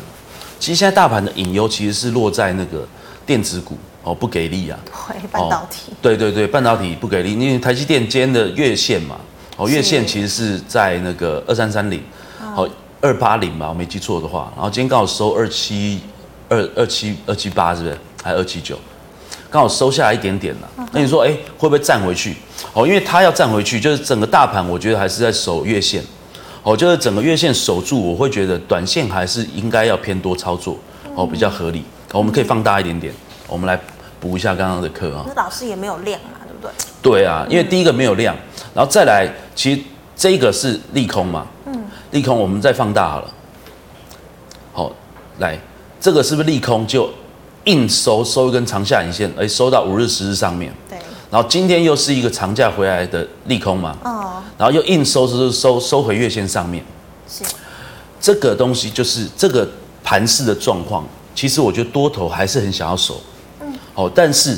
[0.60, 2.86] 其实现在大盘的隐忧其实是落在那个
[3.26, 3.78] 电子股
[4.10, 4.80] 哦，不给力啊。
[4.86, 5.92] 对，半导体。
[6.02, 9.18] 对对对，半导体不给力，因为台积电今天的月线嘛，
[9.56, 12.02] 哦，月线其实是在那个二三三零，
[12.56, 12.68] 好
[13.02, 14.52] 二八零吧，我没记错的话。
[14.56, 16.02] 然后今天刚好收二七
[16.48, 17.98] 二二七二七八，是不是？
[18.24, 18.76] 还是二七九？
[19.52, 20.70] 刚好收下来一点点了。
[20.92, 22.36] 那你说，哎，会不会站回去？
[22.74, 26.04] 哦，因为它要站回去，就是整个大盘，我觉得还是在守月线。
[26.64, 30.78] 哦，就是整个月线守住，我会觉得短线还是应该要偏多操作，
[31.16, 31.84] 哦，比较合理。
[32.12, 33.14] 我们可以放大一点点，
[33.48, 33.80] 我们来
[34.20, 35.24] 补一下刚刚的课啊。
[35.28, 36.72] 那老师也没有量嘛，对不对？
[37.02, 38.36] 对啊，因为第一个没有量，
[38.74, 39.82] 然后再来，其实
[40.16, 41.48] 这个是利空嘛。
[41.66, 41.86] 嗯。
[42.12, 43.32] 利空，我们再放大好了。
[44.74, 44.92] 好，
[45.40, 45.58] 来，
[46.02, 46.86] 这个是不是利空？
[46.88, 47.10] 就
[47.66, 50.74] 硬收收一根长下影线，哎，收到五日、十日上面。
[50.90, 50.98] 对。
[51.32, 56.84] 然后今天又是一个长假回来的利空嘛，哦，然后又硬收收收收回月线上面，
[57.30, 57.44] 是，
[58.20, 59.70] 这个东西就是这个
[60.04, 61.06] 盘势的状况。
[61.36, 63.22] 其实我觉得多头还是很想要守，
[64.00, 64.58] 嗯，哦，但是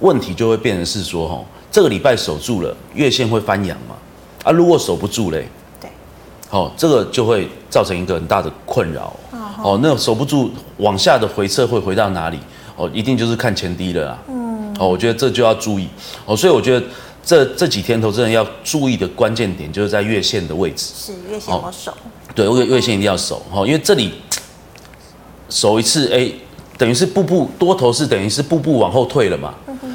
[0.00, 3.94] 问题就会变成是说，哈，这个礼拜守住了，月线会翻阳嘛？
[4.44, 5.48] 啊，如果守不住嘞，
[5.80, 5.90] 对，
[6.50, 9.14] 哦，这个就会造成一个很大的困扰，
[9.62, 12.38] 哦，那守不住往下的回撤会回到哪里？
[12.76, 14.18] 哦，一定就是看前低了啦。
[14.78, 15.86] 哦，我觉得这就要注意
[16.24, 16.86] 哦，所以我觉得
[17.24, 21.94] 这这几天投资人要注意的关键点就是在月线的位置，是月线要守，
[22.34, 24.14] 对，月月线一定要守哈，因为这里
[25.50, 26.32] 守一次，哎，
[26.82, 29.54] 等于是步步多头是等于是步步往后退了嘛，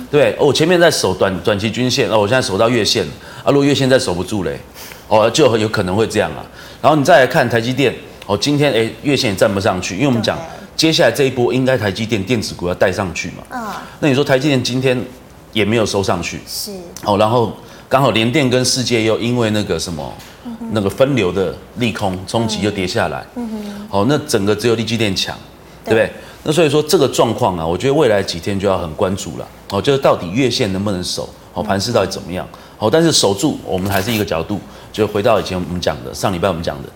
[0.09, 3.05] 对，哦，前面在守短短期均线，哦，我现在守到月线，
[3.43, 4.57] 啊，如果月线再守不住嘞，
[5.09, 6.39] 哦，就有可能会这样啊，
[6.81, 7.93] 然后你再来看台积电，
[8.25, 10.39] 哦，今天哎月线也站不上去，因为我们讲。
[10.77, 13.43] 接下来这一波应该台积电电子股要带上去嘛？
[13.49, 13.67] 嗯，
[13.99, 14.97] 那你说台积电今天
[15.51, 16.71] 也没有收上去，是。
[17.03, 17.51] 哦，然后
[17.89, 20.13] 刚好联电跟世界又因为那个什么，
[20.71, 25.35] 那个分流的利空冲击又跌下来，嗯哼，哦，那整个只有力积电强，
[25.83, 26.11] 对不对？
[26.47, 32.47] 那所以说这个状况啊，我觉得未来几天就要很关注了，哦，就是到底月线能不能守，哦，盘势到底怎么样？
[32.79, 34.57] 哦，但是守住，我们还是一个角度，
[34.93, 36.87] 就回到以前我们讲的，上礼拜我们讲的，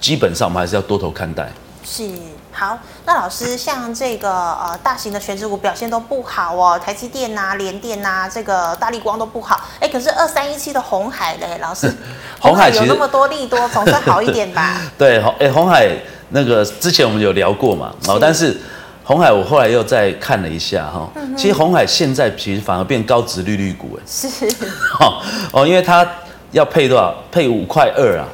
[0.00, 1.52] 基本上我们还是要多头看待，
[1.84, 2.08] 是。
[2.50, 9.60] 好，那老师像这个呃大型的全职股表现都不好哦，台积电呐、联电呐，这个大力光都不好。
[9.80, 11.92] 哎，可是二三一七的红海嘞，老师，
[12.40, 14.80] 红海有那么多利多，总算好一点吧？
[14.96, 15.90] 对，鸿哎红海
[16.30, 18.56] 那个之前我们有聊过嘛，哦，但是
[19.04, 24.46] 鸿海我后来又再看了一下哈，其实红海现在其实反而变高值利率股哎，是，
[25.00, 26.06] 哦哦，因为它
[26.52, 27.14] 要配多少？
[27.30, 28.26] 配五块二啊，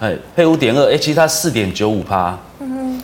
[0.00, 2.38] 哎，哎配五点二，哎，其实它四点九五趴。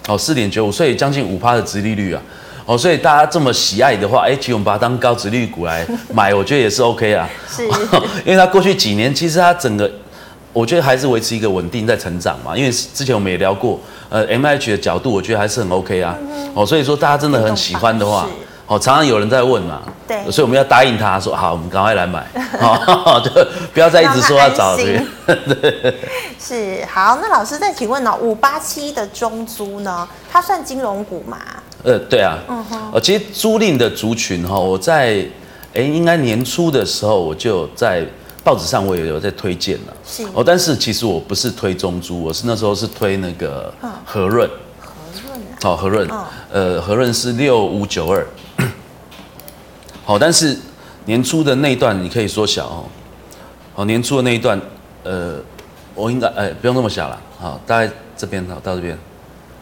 [0.09, 2.21] 哦，四点九五，所以将近五趴的值利率啊，
[2.65, 7.29] 哦，所以大家这么喜爱的话，哎，其实我们把它当高值利率股来买，我觉得也是 OK 啊。
[7.49, 7.63] 是，
[8.25, 9.89] 因为它过去几年其实它整个，
[10.53, 12.57] 我觉得还是维持一个稳定在成长嘛。
[12.57, 16.17] 因为之前我们也聊过，呃，MH 的角度，我觉得还是很 OK 啊。
[16.55, 18.29] 哦，所以说大家真的很喜欢的话。
[18.67, 22.25] 哦，常常有人在问嘛，对，所以我们要答应他说好，我们赶快来买，
[22.61, 23.29] 好 就
[23.75, 25.35] 不要再一直说要找这个。
[25.61, 25.95] 对，
[26.39, 27.19] 是好。
[27.21, 31.37] 那老师再请问呢，五八七的中租呢，它算金融股吗？
[31.83, 35.27] 呃，对啊，嗯哼，呃，其实租赁的族群哈，我在
[35.75, 38.07] 哎，应该年初的时候我就在
[38.43, 43.73] 报纸上我也有在推荐了，是哦，但是其实我不是推中珠，我是那时候是推那个
[44.05, 44.49] 和润，
[44.81, 44.89] 和
[45.27, 46.11] 润啊，好，和润，
[46.51, 48.27] 呃，和润是六五九二。
[50.05, 50.57] 好， 但是
[51.05, 52.85] 年初的那一段你可以缩小哦。
[53.75, 54.59] 好，年初的那一段，
[55.05, 55.37] 呃，
[55.95, 57.21] 我应该哎不用那么小了。
[57.39, 58.99] 好，大概这边好到这边，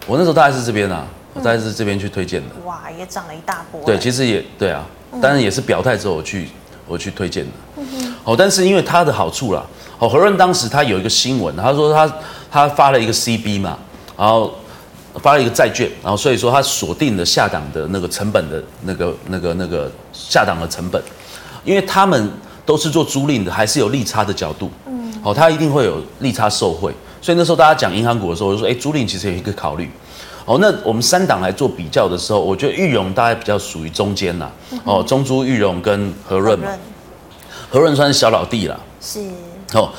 [0.07, 2.55] 我那时候大概是这边啊，我大概是这边去推荐的。
[2.65, 3.83] 哇，也涨了一大波。
[3.85, 4.87] 对，其实也对啊，
[5.21, 6.49] 当然也是表态之后我去
[6.89, 7.83] 我去推荐的。
[8.25, 9.63] 好，但是因为它的好处啦，
[9.99, 12.13] 好，何润当时他有一个新闻，他说他
[12.51, 13.79] 他发了一个 CB 嘛，
[14.17, 14.53] 然后。
[15.21, 21.03] 发了一个债券，然后所以说他锁定了下档的那个成本的那个那个那个下档的成本，
[21.65, 22.31] 因为他们
[22.65, 29.91] 都是做租赁的，还是有利差的角度，嗯，好，他一定会有利差受贿，所以那时候大家讲银行股的时候，我就说，哎，租赁其实有一个考虑，
[30.49, 34.51] 哦，那我们三档来做比较的时候，我觉得裕融大概比较属于中间啦，
[34.83, 36.71] 哦，中珠裕融跟和润嘛，
[37.69, 39.21] 和润算是小老弟了，是，
[39.75, 39.91] 哦。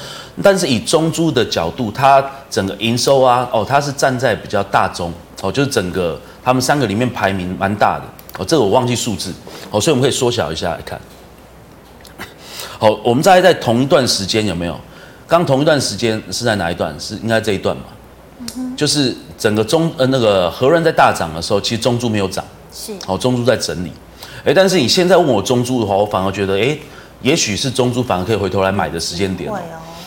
[0.41, 8.05] 但是以中珠的角度，它整个营收啊，哦，它是站在比较大中哦，就是整个他们三个里面排名蛮大的
[8.39, 9.31] 哦，这个我忘记数字
[9.69, 10.99] 哦，所以我们可以缩小一下来看。
[12.79, 14.75] 好，我们再在同一段时间有没有？
[15.27, 16.97] 刚同一段时间是在哪一段？
[16.99, 17.83] 是应该这一段嘛？
[18.57, 23.91] 嗯、就是整个中呃那个和润在大涨的时候，其实中珠没有涨，是哦，中珠在整理。
[24.45, 26.77] 哎，但是你现在问我中珠的话，我反而觉得哎，
[27.21, 29.51] 也许是中珠反而可以回头来买的时间点。
[29.51, 29.59] 哦，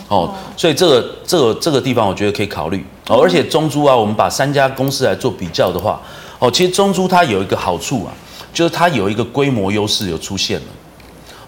[0.07, 3.21] 哦，所以这个这个这个地方我觉得可以考虑哦。
[3.21, 6.01] 而且中珠啊，我们把三家公司来做比较的话，
[6.39, 8.11] 哦，其实中珠它有一个好处啊，
[8.51, 10.65] 就是它有一个规模优势有出现了。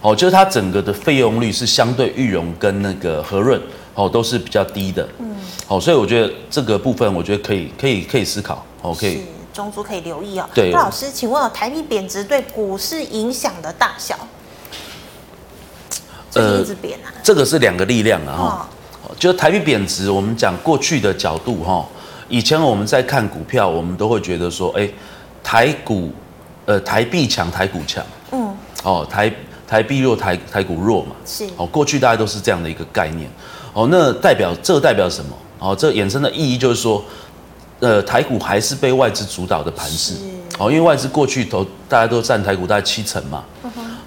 [0.02, 3.60] 哦，就是它整个的费用率是相对裕隆跟那个和润
[3.96, 9.22] 哦都是比较低的，嗯，好，所以我觉得这个部分我觉得可以可以可以思考，哦，可以
[9.54, 10.48] 中租可以留意哦。
[10.54, 14.16] 对，那老师，请问台币贬值对股市影响的大小？
[16.34, 18.70] 呃，一直贬啊，这个是两个力量啊，哈、
[19.08, 21.88] 哦，就是台币贬值，我们讲过去的角度哈，
[22.28, 24.90] 以前我们在看股票，我们都会觉得说，哎，
[25.42, 26.12] 台股，
[26.66, 28.54] 呃，台币强，台股强，嗯，
[28.84, 29.34] 哦，台。
[29.68, 33.28] 台币弱，台台股弱嘛，是哦，过去大家都是这样的一个概念，
[33.76, 35.36] 哦，那代表这代表什么？
[35.60, 37.04] 哦，这衍生的意义就是说，
[37.82, 40.14] 呃，台股还是被外资主导的盘势，
[40.58, 43.44] 哦，因为外资过去投大家都占台股大概七成嘛，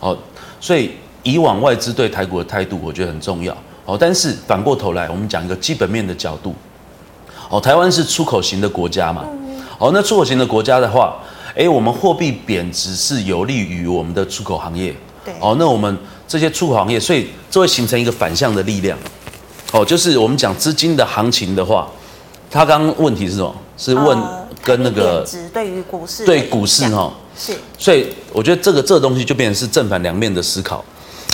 [0.01, 0.17] 哦，
[0.59, 3.55] 所以以往外资对台股的态度，我觉得很重要，
[3.85, 6.55] 哦，但是反过头来，我们讲一个基本面的角度，
[7.51, 9.27] 哦，台湾是出口型的国家嘛，
[9.79, 11.19] 哦，那出口型的国家的话，
[11.57, 14.97] 诶，我们货币贬值是有利于我们的出口行业。
[15.41, 15.95] 哦，那我们
[16.27, 18.99] 这些出口行业，所以这会形成一个反向的力量。
[19.73, 21.89] 哦，就是我们讲资金的行情的话，
[22.51, 23.55] 他刚刚问题是什么？
[23.77, 24.19] 是问
[24.63, 27.53] 跟那个对于股市对股市哈是。
[27.79, 30.85] 所以我觉得这个这个东西就变成是正反两面的思考。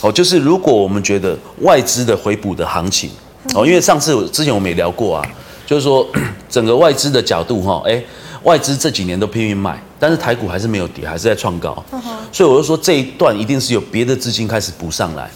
[0.03, 3.11] 哦，就是如果我们觉得外资的回补的行情，
[3.55, 5.27] 哦，因为上次之前我们也聊过啊，
[5.67, 6.07] 就是说
[6.51, 8.03] 整个外资的角度哈，哎。
[8.43, 11.83] 外资这几年都拼命卖，但是台股还是没有跌，还是在创高。
[12.31, 15.31] 所以我就说这一段一定是有别的资金开始补上来。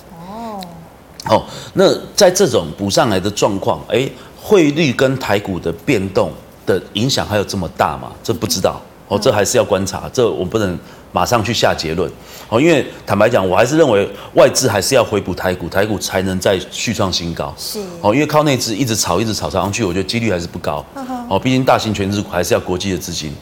[1.29, 4.09] 哦，那在这种补上来的状况，哎，
[4.41, 6.31] 汇率跟台股的变动
[6.67, 8.11] 的影响还有这么大吗？
[8.23, 8.81] 这不知道。
[9.09, 10.79] 哦，这还是要观察，这我不能
[11.13, 12.11] 马上去下结论。
[12.51, 17.55] 哦，因为坦白讲，我还是认为外资还是要回补台股，台股才能再续创新高。
[17.57, 17.81] 是。
[18.03, 20.85] 哦，因为靠内资一直炒，一直炒，炒上去，我觉得几率还是不高。
[21.27, 23.33] 哦，毕竟大型权值股还是要国际的资金。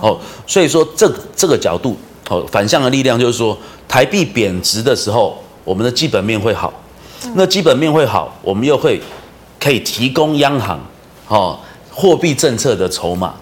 [0.00, 1.98] 哦，所以说这这个角度，
[2.30, 3.54] 哦，反向的力量就是说，
[3.86, 6.72] 台币贬值的时候，我们的基本面会好。
[7.34, 9.00] 那基本面会好，我们又会
[9.58, 10.80] 可以提供央行，
[11.28, 11.58] 哦，
[11.90, 13.34] 货币政策的筹码。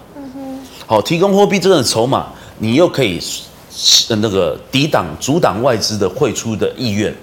[0.85, 3.21] 好，提供货币这个筹码，你又可以
[4.09, 7.13] 那个抵挡、阻挡外资的汇出的意愿。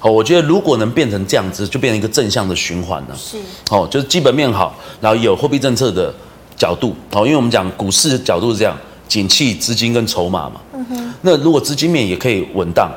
[0.00, 3.16] 好，我觉得如果能变成这样子，就变成一个正向的循环了。
[3.16, 3.36] 是，
[3.68, 6.12] 好，就是基本面好，然后有货币政策的
[6.56, 6.94] 角度。
[7.12, 8.76] 好，因为我们讲股市的角度是这样，
[9.06, 10.60] 景气、资金跟筹码嘛。
[10.72, 11.14] 嗯哼。
[11.20, 12.90] 那如果资金面也可以稳当，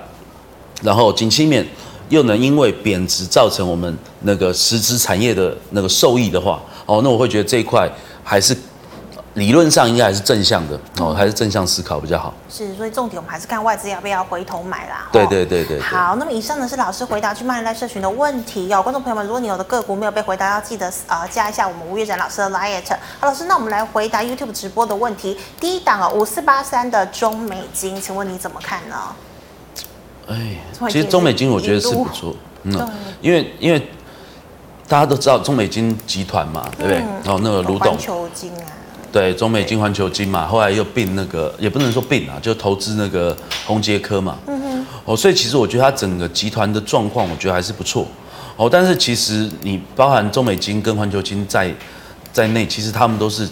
[0.81, 1.65] 然后景气面
[2.09, 7.89] 又能因为贬值造成我们那个实质产业的那个受益的话，哦，那我会觉得这一块
[8.23, 8.55] 还是。
[9.33, 12.33] 理论上应该还是正向的哦，还是正向思考比较好。
[12.49, 15.07] 是，所以重点我们还是看外资要不要回头买啦。
[15.11, 15.79] 对对对对，对。
[15.79, 22.89] 好，那么以上呢是老师回答去 Money Live 社群的问题哦，观众朋友们，如果你有的个股没有被回答，要记得呃加一下我们吴月展老师的 liet。
[23.19, 25.37] 好，老师，那我们来回答 YouTube 直播的问题。
[25.59, 28.95] 第一档啊，五四八三的中美金，请问你怎么看呢？
[30.27, 30.57] 哎，
[30.89, 32.89] 其实中美金我觉得是不错，嗯，
[33.21, 33.79] 因为因为
[34.87, 36.97] 大家都知道中美金集团嘛，对不对？
[37.23, 37.97] 然后那个卢董。
[39.09, 43.35] 对，中美金、环球金嘛，后来又并那个，也不能说并啊，就投资那个
[43.65, 44.37] 红杰科嘛。
[44.47, 44.85] 嗯哼。
[45.05, 48.05] 哦，所以其实我觉得它整个集团的状况，我觉得还是不错。
[48.57, 51.73] 哦，但是其实你包含中美金跟环球金在
[52.33, 53.47] 在内，其实他们都是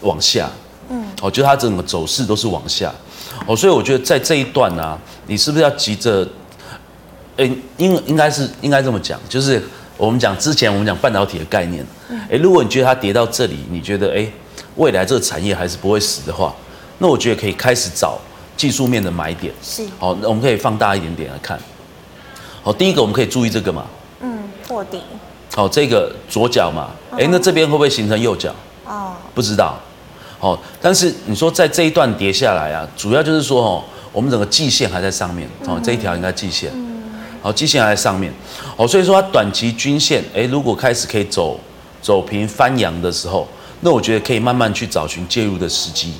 [0.00, 0.48] 往下。
[0.88, 1.04] 嗯。
[1.20, 2.92] 哦，就它整个走势都是往下。
[3.44, 6.26] 哦，所以我觉得在这一段呢、啊，你是不是要急着？
[7.36, 7.44] 哎，
[7.76, 9.62] 应应该是应该这么讲，就是
[9.96, 11.84] 我们讲之前我们讲半导体的概念。
[12.30, 14.26] 哎，如果你觉得它跌到这里，你觉得哎？
[14.76, 16.54] 未来这个产业还是不会死的话，
[16.98, 18.18] 那我觉得可以开始找
[18.58, 19.50] 技术面的买点。
[19.62, 21.58] 是，好，那我们可以放大一点点来看。
[22.62, 23.86] 好，第一个我们可以注意这个嘛。
[24.20, 25.00] 嗯，破底。
[25.54, 28.54] 好，这个左脚嘛，哎、嗯，那这边会不会形成右脚？
[28.84, 29.78] 哦，不知道。
[30.38, 35.48] 好，但是你说在这一段跌下来啊，主要就是说哦，我们整个季线还在上面。
[35.66, 36.70] 哦，这一条应该季线。
[36.74, 37.02] 嗯。
[37.42, 38.32] 好，季线还在上面。
[38.76, 41.58] 哦，所以说它短期均线，哎，如果开始可以走
[42.00, 43.46] 走平翻阳的时候。
[43.80, 46.14] 那我觉得可以慢慢去找寻介入的时机，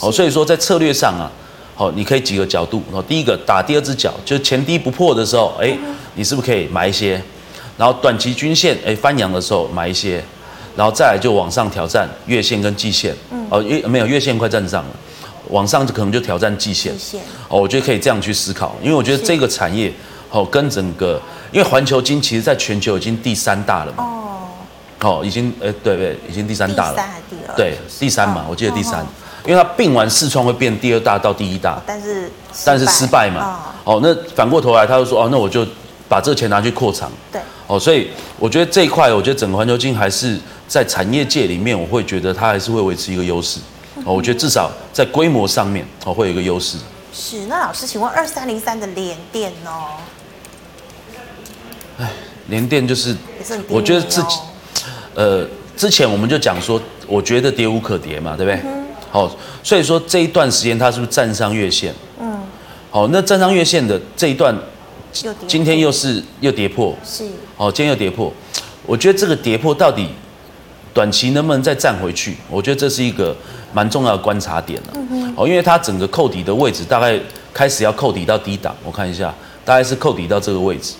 [0.00, 1.30] 哦，所以说在策略上啊，
[1.74, 5.76] 好，你可以几个角度，然后第一个打第二只脚，就是前低不破的时候，哎，
[6.14, 7.22] 你是不是可以买一些？
[7.76, 10.24] 然后短期均线哎翻阳的时候买一些，
[10.76, 14.90] 然后再来就往上挑战月线跟季线，嗯，哦月没有月线快站上了，
[15.50, 16.94] 往上就可能就挑战季线，
[17.48, 19.92] 哦，我觉得可以这样去思考，因为我觉得这个产业，
[20.30, 21.20] 哦，跟整个，
[21.50, 27.54] 因为环球金其实在全球已经第三大了嘛，哦，哦，已经，呃，对对，已经第三大了，第三还是第二？
[27.56, 29.04] 对，第三嘛，我记得第三，
[29.44, 32.30] 因为它并完四创会变第二大到第一大，但是
[32.64, 33.28] 但是失败。
[33.30, 35.66] 嘛，哦，那反过头来他就说，哦，那我就
[36.08, 38.08] 把这个钱拿去扩厂，对，哦，所以
[38.38, 40.38] 我觉得这一块，我觉得整个环球金还是
[40.72, 43.60] 在产业界里面，我会觉得它还是会维持一个优势，
[44.06, 46.78] 哦，我觉得至少在规模上面，哦，会有一个优势。
[47.12, 50.00] 是，那老师，请问二三零三的联电哦？
[51.98, 52.10] 哎，
[52.48, 53.14] 联电就是，
[53.68, 54.38] 我觉得自己，
[55.14, 55.46] 呃，
[55.76, 58.62] 之前我们就讲说，我觉得跌无可跌嘛，对不对？
[59.10, 61.94] 好、嗯，所以说这一段时间它是不是站上月线？
[62.18, 62.40] 嗯，
[62.90, 64.56] 好，那站上月线的这一段，
[65.46, 68.32] 今天又是又跌破，是，好，今天又跌破，
[68.86, 70.08] 我觉得这个跌破到底
[70.94, 72.36] 短期能不能再站回去？
[72.50, 73.34] 我觉得这是一个
[73.72, 74.92] 蛮重要的观察点了。
[75.36, 77.18] 哦，因为它整个扣底的位置大概
[77.54, 79.34] 开始要扣底到低档，我看一下，
[79.64, 80.94] 大概是扣底到这个位置。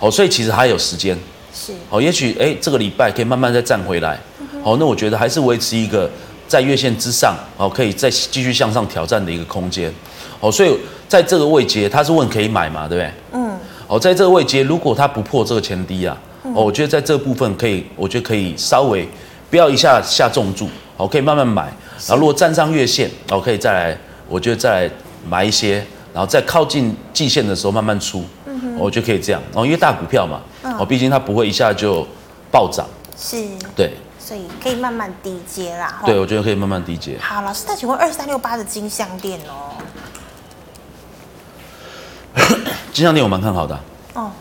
[0.00, 1.16] 哦，所以其实还有时间，
[1.54, 4.18] 是哦，也许哎，这个礼拜可以慢慢再站回来，
[4.62, 6.10] 哦，那我觉得还是维持一个
[6.48, 9.92] 在月线之上，哦，可以再继续向上挑战的一个空间，
[10.40, 10.76] 哦，所以
[11.08, 13.12] 在这个位阶，他是问可以买嘛，对不对？
[13.32, 13.56] 嗯，
[13.86, 19.08] 哦，在这个位阶，如果它不破这个前低啊，哦，我觉得在这部分可以，我觉得可以稍微
[19.50, 21.64] 不要一下下重注，哦，可以慢慢买，
[22.06, 24.90] 然后如果站上月线，哦，可以再来，我觉得再来
[25.28, 28.24] 买一些，然后在靠近季线的时候慢慢出。
[28.76, 30.40] 我觉得可以这样哦，因为大股票嘛，
[30.78, 32.04] 哦，毕竟它不会一下就
[32.50, 32.84] 暴涨，
[33.16, 36.02] 是，对，所以可以慢慢低接啦。
[36.04, 37.16] 对，我觉得可以慢慢低接。
[37.20, 39.78] 好，老师，那请问二三六八的金项店哦？
[42.92, 43.78] 金项店我蛮看好的。
[44.14, 44.32] 哦，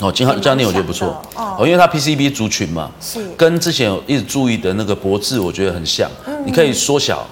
[0.00, 6.10] 哦，金像金像电我觉得不错哦，因为它 PCB 族群嘛，是跟之前有一直注意的那个博智，我觉得很像。
[6.44, 7.26] 你可以缩小，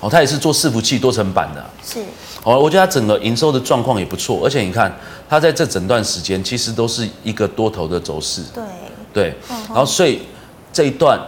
[0.00, 2.00] 哦，它也是做伺服器多层板的，是。
[2.42, 4.94] 哦，我觉得它整个营收的状况也不错，而且你看
[5.28, 8.42] 它在这整段时间其实都是一个多头的走势。
[8.54, 8.62] 对
[9.12, 9.34] 对，
[9.68, 10.20] 然后所以
[10.72, 11.18] 这一段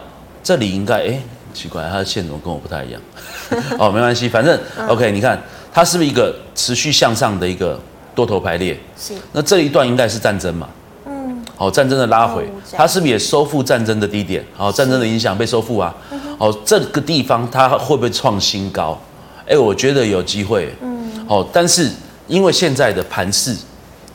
[0.43, 1.21] 这里应该哎
[1.55, 3.01] 奇怪，它的线怎么跟我不太一样？
[3.81, 5.41] 哦，没关系，反正 OK，你看
[5.73, 7.81] 它是不是一个持续向上的一个
[8.19, 8.77] 多头排列？
[8.99, 9.15] 是。
[9.31, 10.69] 那这一段应该是战争嘛？
[11.07, 11.41] 嗯。
[11.55, 14.45] 好，战争的拉回，它是不是也收复战争的低点？
[14.57, 15.95] 好，战争的影响被收复啊。
[16.39, 19.01] 哦，这个地方它会不会创新高？
[19.49, 20.75] 哎，我觉得有机会。
[20.83, 21.25] 嗯。
[21.29, 21.89] 哦，但是
[22.27, 23.55] 因为现在的盘势，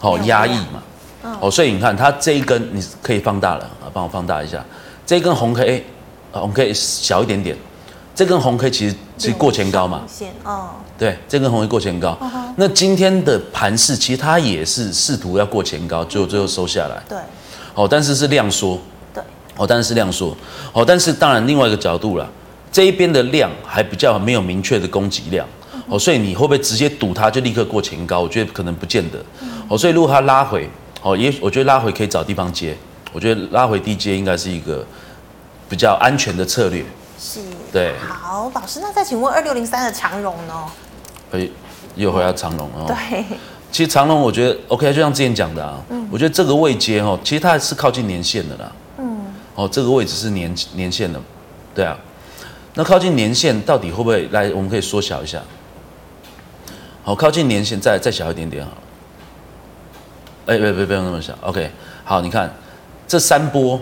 [0.01, 0.83] 哦压抑嘛，
[1.39, 4.61] 哦，所以你看它这一根你可以放大了啊，帮我放大一下，
[5.05, 5.85] 这一根红 K，
[6.33, 7.55] 红 K 小一点点，
[8.15, 10.03] 这根红 K 其实是过前高嘛，
[10.43, 12.17] 哦，对，这根红 K 过前高，
[12.57, 17.17] 那今天的盘势其实它也是试图要过前高，最后最后收下来，对，
[17.73, 18.79] 哦，但是是量缩，
[19.13, 19.23] 对，
[19.57, 20.35] 哦，但是是量缩，
[20.73, 22.27] 哦，但是当然另外一个角度啦，
[22.71, 25.47] 这一边的量还比较没有明确的供给量。
[25.87, 28.21] 哦，所以你会不会直接赌它就立刻过前高？
[28.21, 29.19] 我觉得可能不见得。
[29.67, 30.69] 哦，所以如果它拉回，
[31.01, 32.73] 哦，也我觉得拉回可以找地方接。
[33.11, 34.83] 我觉得拉回低接应该是一个
[35.67, 36.85] 比较安全的策略。
[37.23, 37.39] 是。
[37.71, 37.93] 对。
[37.99, 40.65] 好，老师，那再请问二六零三的长荣呢？
[41.31, 41.53] 可以，
[41.95, 42.83] 又回到长荣哦。
[42.85, 43.23] 对。
[43.71, 48.71] 其实长荣我觉得 OK，就像之前讲的啊，嗯，我觉得这个位阶哦，其实它还是靠近年线的啦。
[48.97, 49.33] 嗯。
[49.55, 51.19] 哦，这个位置是年年线的，
[51.73, 51.97] 对啊。
[52.73, 54.49] 那靠近年线到底会不会来？
[54.49, 55.41] 我们可以缩小一下。
[57.03, 58.77] 好，靠近年线再再小一点点好了。
[60.47, 61.71] 哎，别别不用那么小，OK。
[62.03, 62.53] 好，你看
[63.07, 63.79] 这三波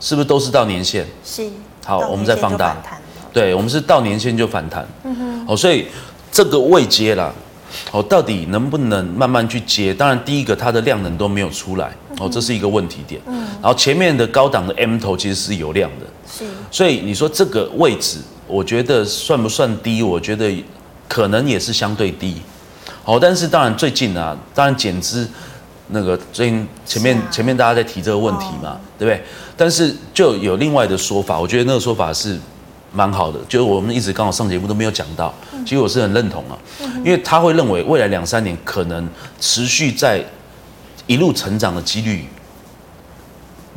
[0.00, 1.06] 是不是都是到年限？
[1.24, 1.48] 是。
[1.84, 2.76] 好，我们再放大。
[3.32, 4.86] 对，我们是到年限就反弹。
[5.04, 5.46] 嗯哼。
[5.46, 5.86] 好，所以
[6.30, 7.32] 这个未接啦，
[7.90, 9.92] 好，到底能不能慢慢去接？
[9.94, 13.20] 当然，第一个它的量能都没有出来，哦，这是一个问题点。
[13.26, 13.46] 嗯。
[13.62, 16.06] 然后前面的高档的 M 头其实是有量的。
[16.30, 16.44] 是。
[16.70, 20.02] 所以你说这个位置，我觉得算不算低？
[20.02, 20.52] 我觉得。
[21.08, 22.34] 可能也是相对低，
[23.04, 25.26] 好，但是当然最近啊，当然减资
[25.88, 29.22] 那个最近前面前面大家在提这个问题嘛，对不对？
[29.56, 32.38] 但是就有另外的说法，我觉得那个说法是
[32.92, 35.32] 蛮好的，就是我们一直刚好上节目都没有讲到，
[35.64, 36.58] 其实我是很认同啊，
[37.04, 39.08] 因为他会认为未来两三年可能
[39.40, 40.22] 持续在
[41.06, 42.24] 一路成长的几率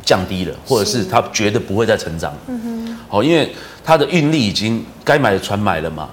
[0.04, 3.52] 降低了，或者是他觉得不会再成长，嗯哼，好，因为
[3.84, 6.08] 他的运力已经该买的船买了嘛。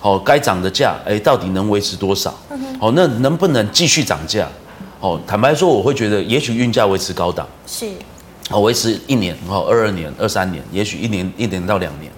[0.00, 2.32] 好，该涨的价，哎，到底能维持多少？
[2.80, 4.48] 哦，那能不能继续涨价？
[5.00, 7.86] 哦，坦白说，我会觉得，也许运价维持高档，是，
[8.50, 12.10] 哦，维持一年，哦，二二年、二三年，也许一年、一年到两年，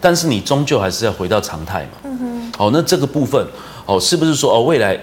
[0.00, 1.90] 但是你终究还是要回到常态嘛。
[2.02, 2.52] 嗯哼。
[2.58, 3.46] 哦，那这个部分，
[3.84, 4.98] 哦，是不是说，哦，未来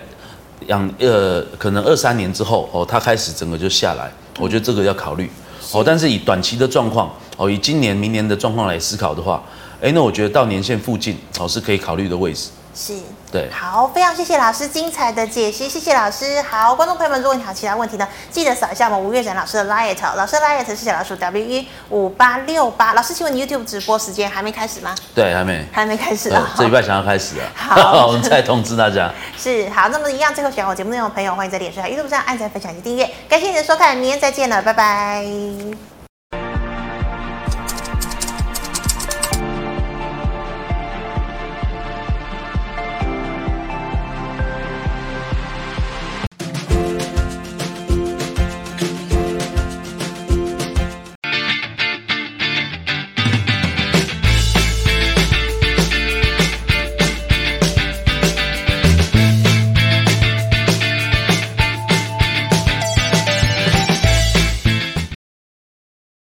[0.67, 5.29] 两呃，可能二三年之后，哦，它开始整个就下来，我觉得这个要考虑。
[5.71, 9.41] 哦，但是以短期的状况，哦，以今年、明年的状况来思考的话，
[9.81, 12.49] 哎，那我觉得到年线附近，哦，是可以考虑的位置。
[12.75, 12.97] 是，
[13.31, 16.41] 对，好，非常谢谢老师精彩的解析，谢谢老师。
[16.41, 22.93] 好，观众朋友们，如果你有其他问题呢，记得扫一下我们吴月展老师的 Light，老师的 Light 是小老鼠 W 一五八六八。
[22.93, 24.95] 老师，请问你 YouTube 直播时间还没开始吗？
[25.13, 26.51] 对，还没，还没开始啊。
[26.57, 27.45] 这礼拜想要开始啊。
[27.55, 29.11] 好， 我们再通知大家。
[29.37, 33.07] 是，好，那么一样，最后喜欢我节目内容的朋友，欢迎在脸书、YouTube 上按赞、分享及订阅。
[33.29, 35.92] 感谢你的收看，明天再见了，拜拜。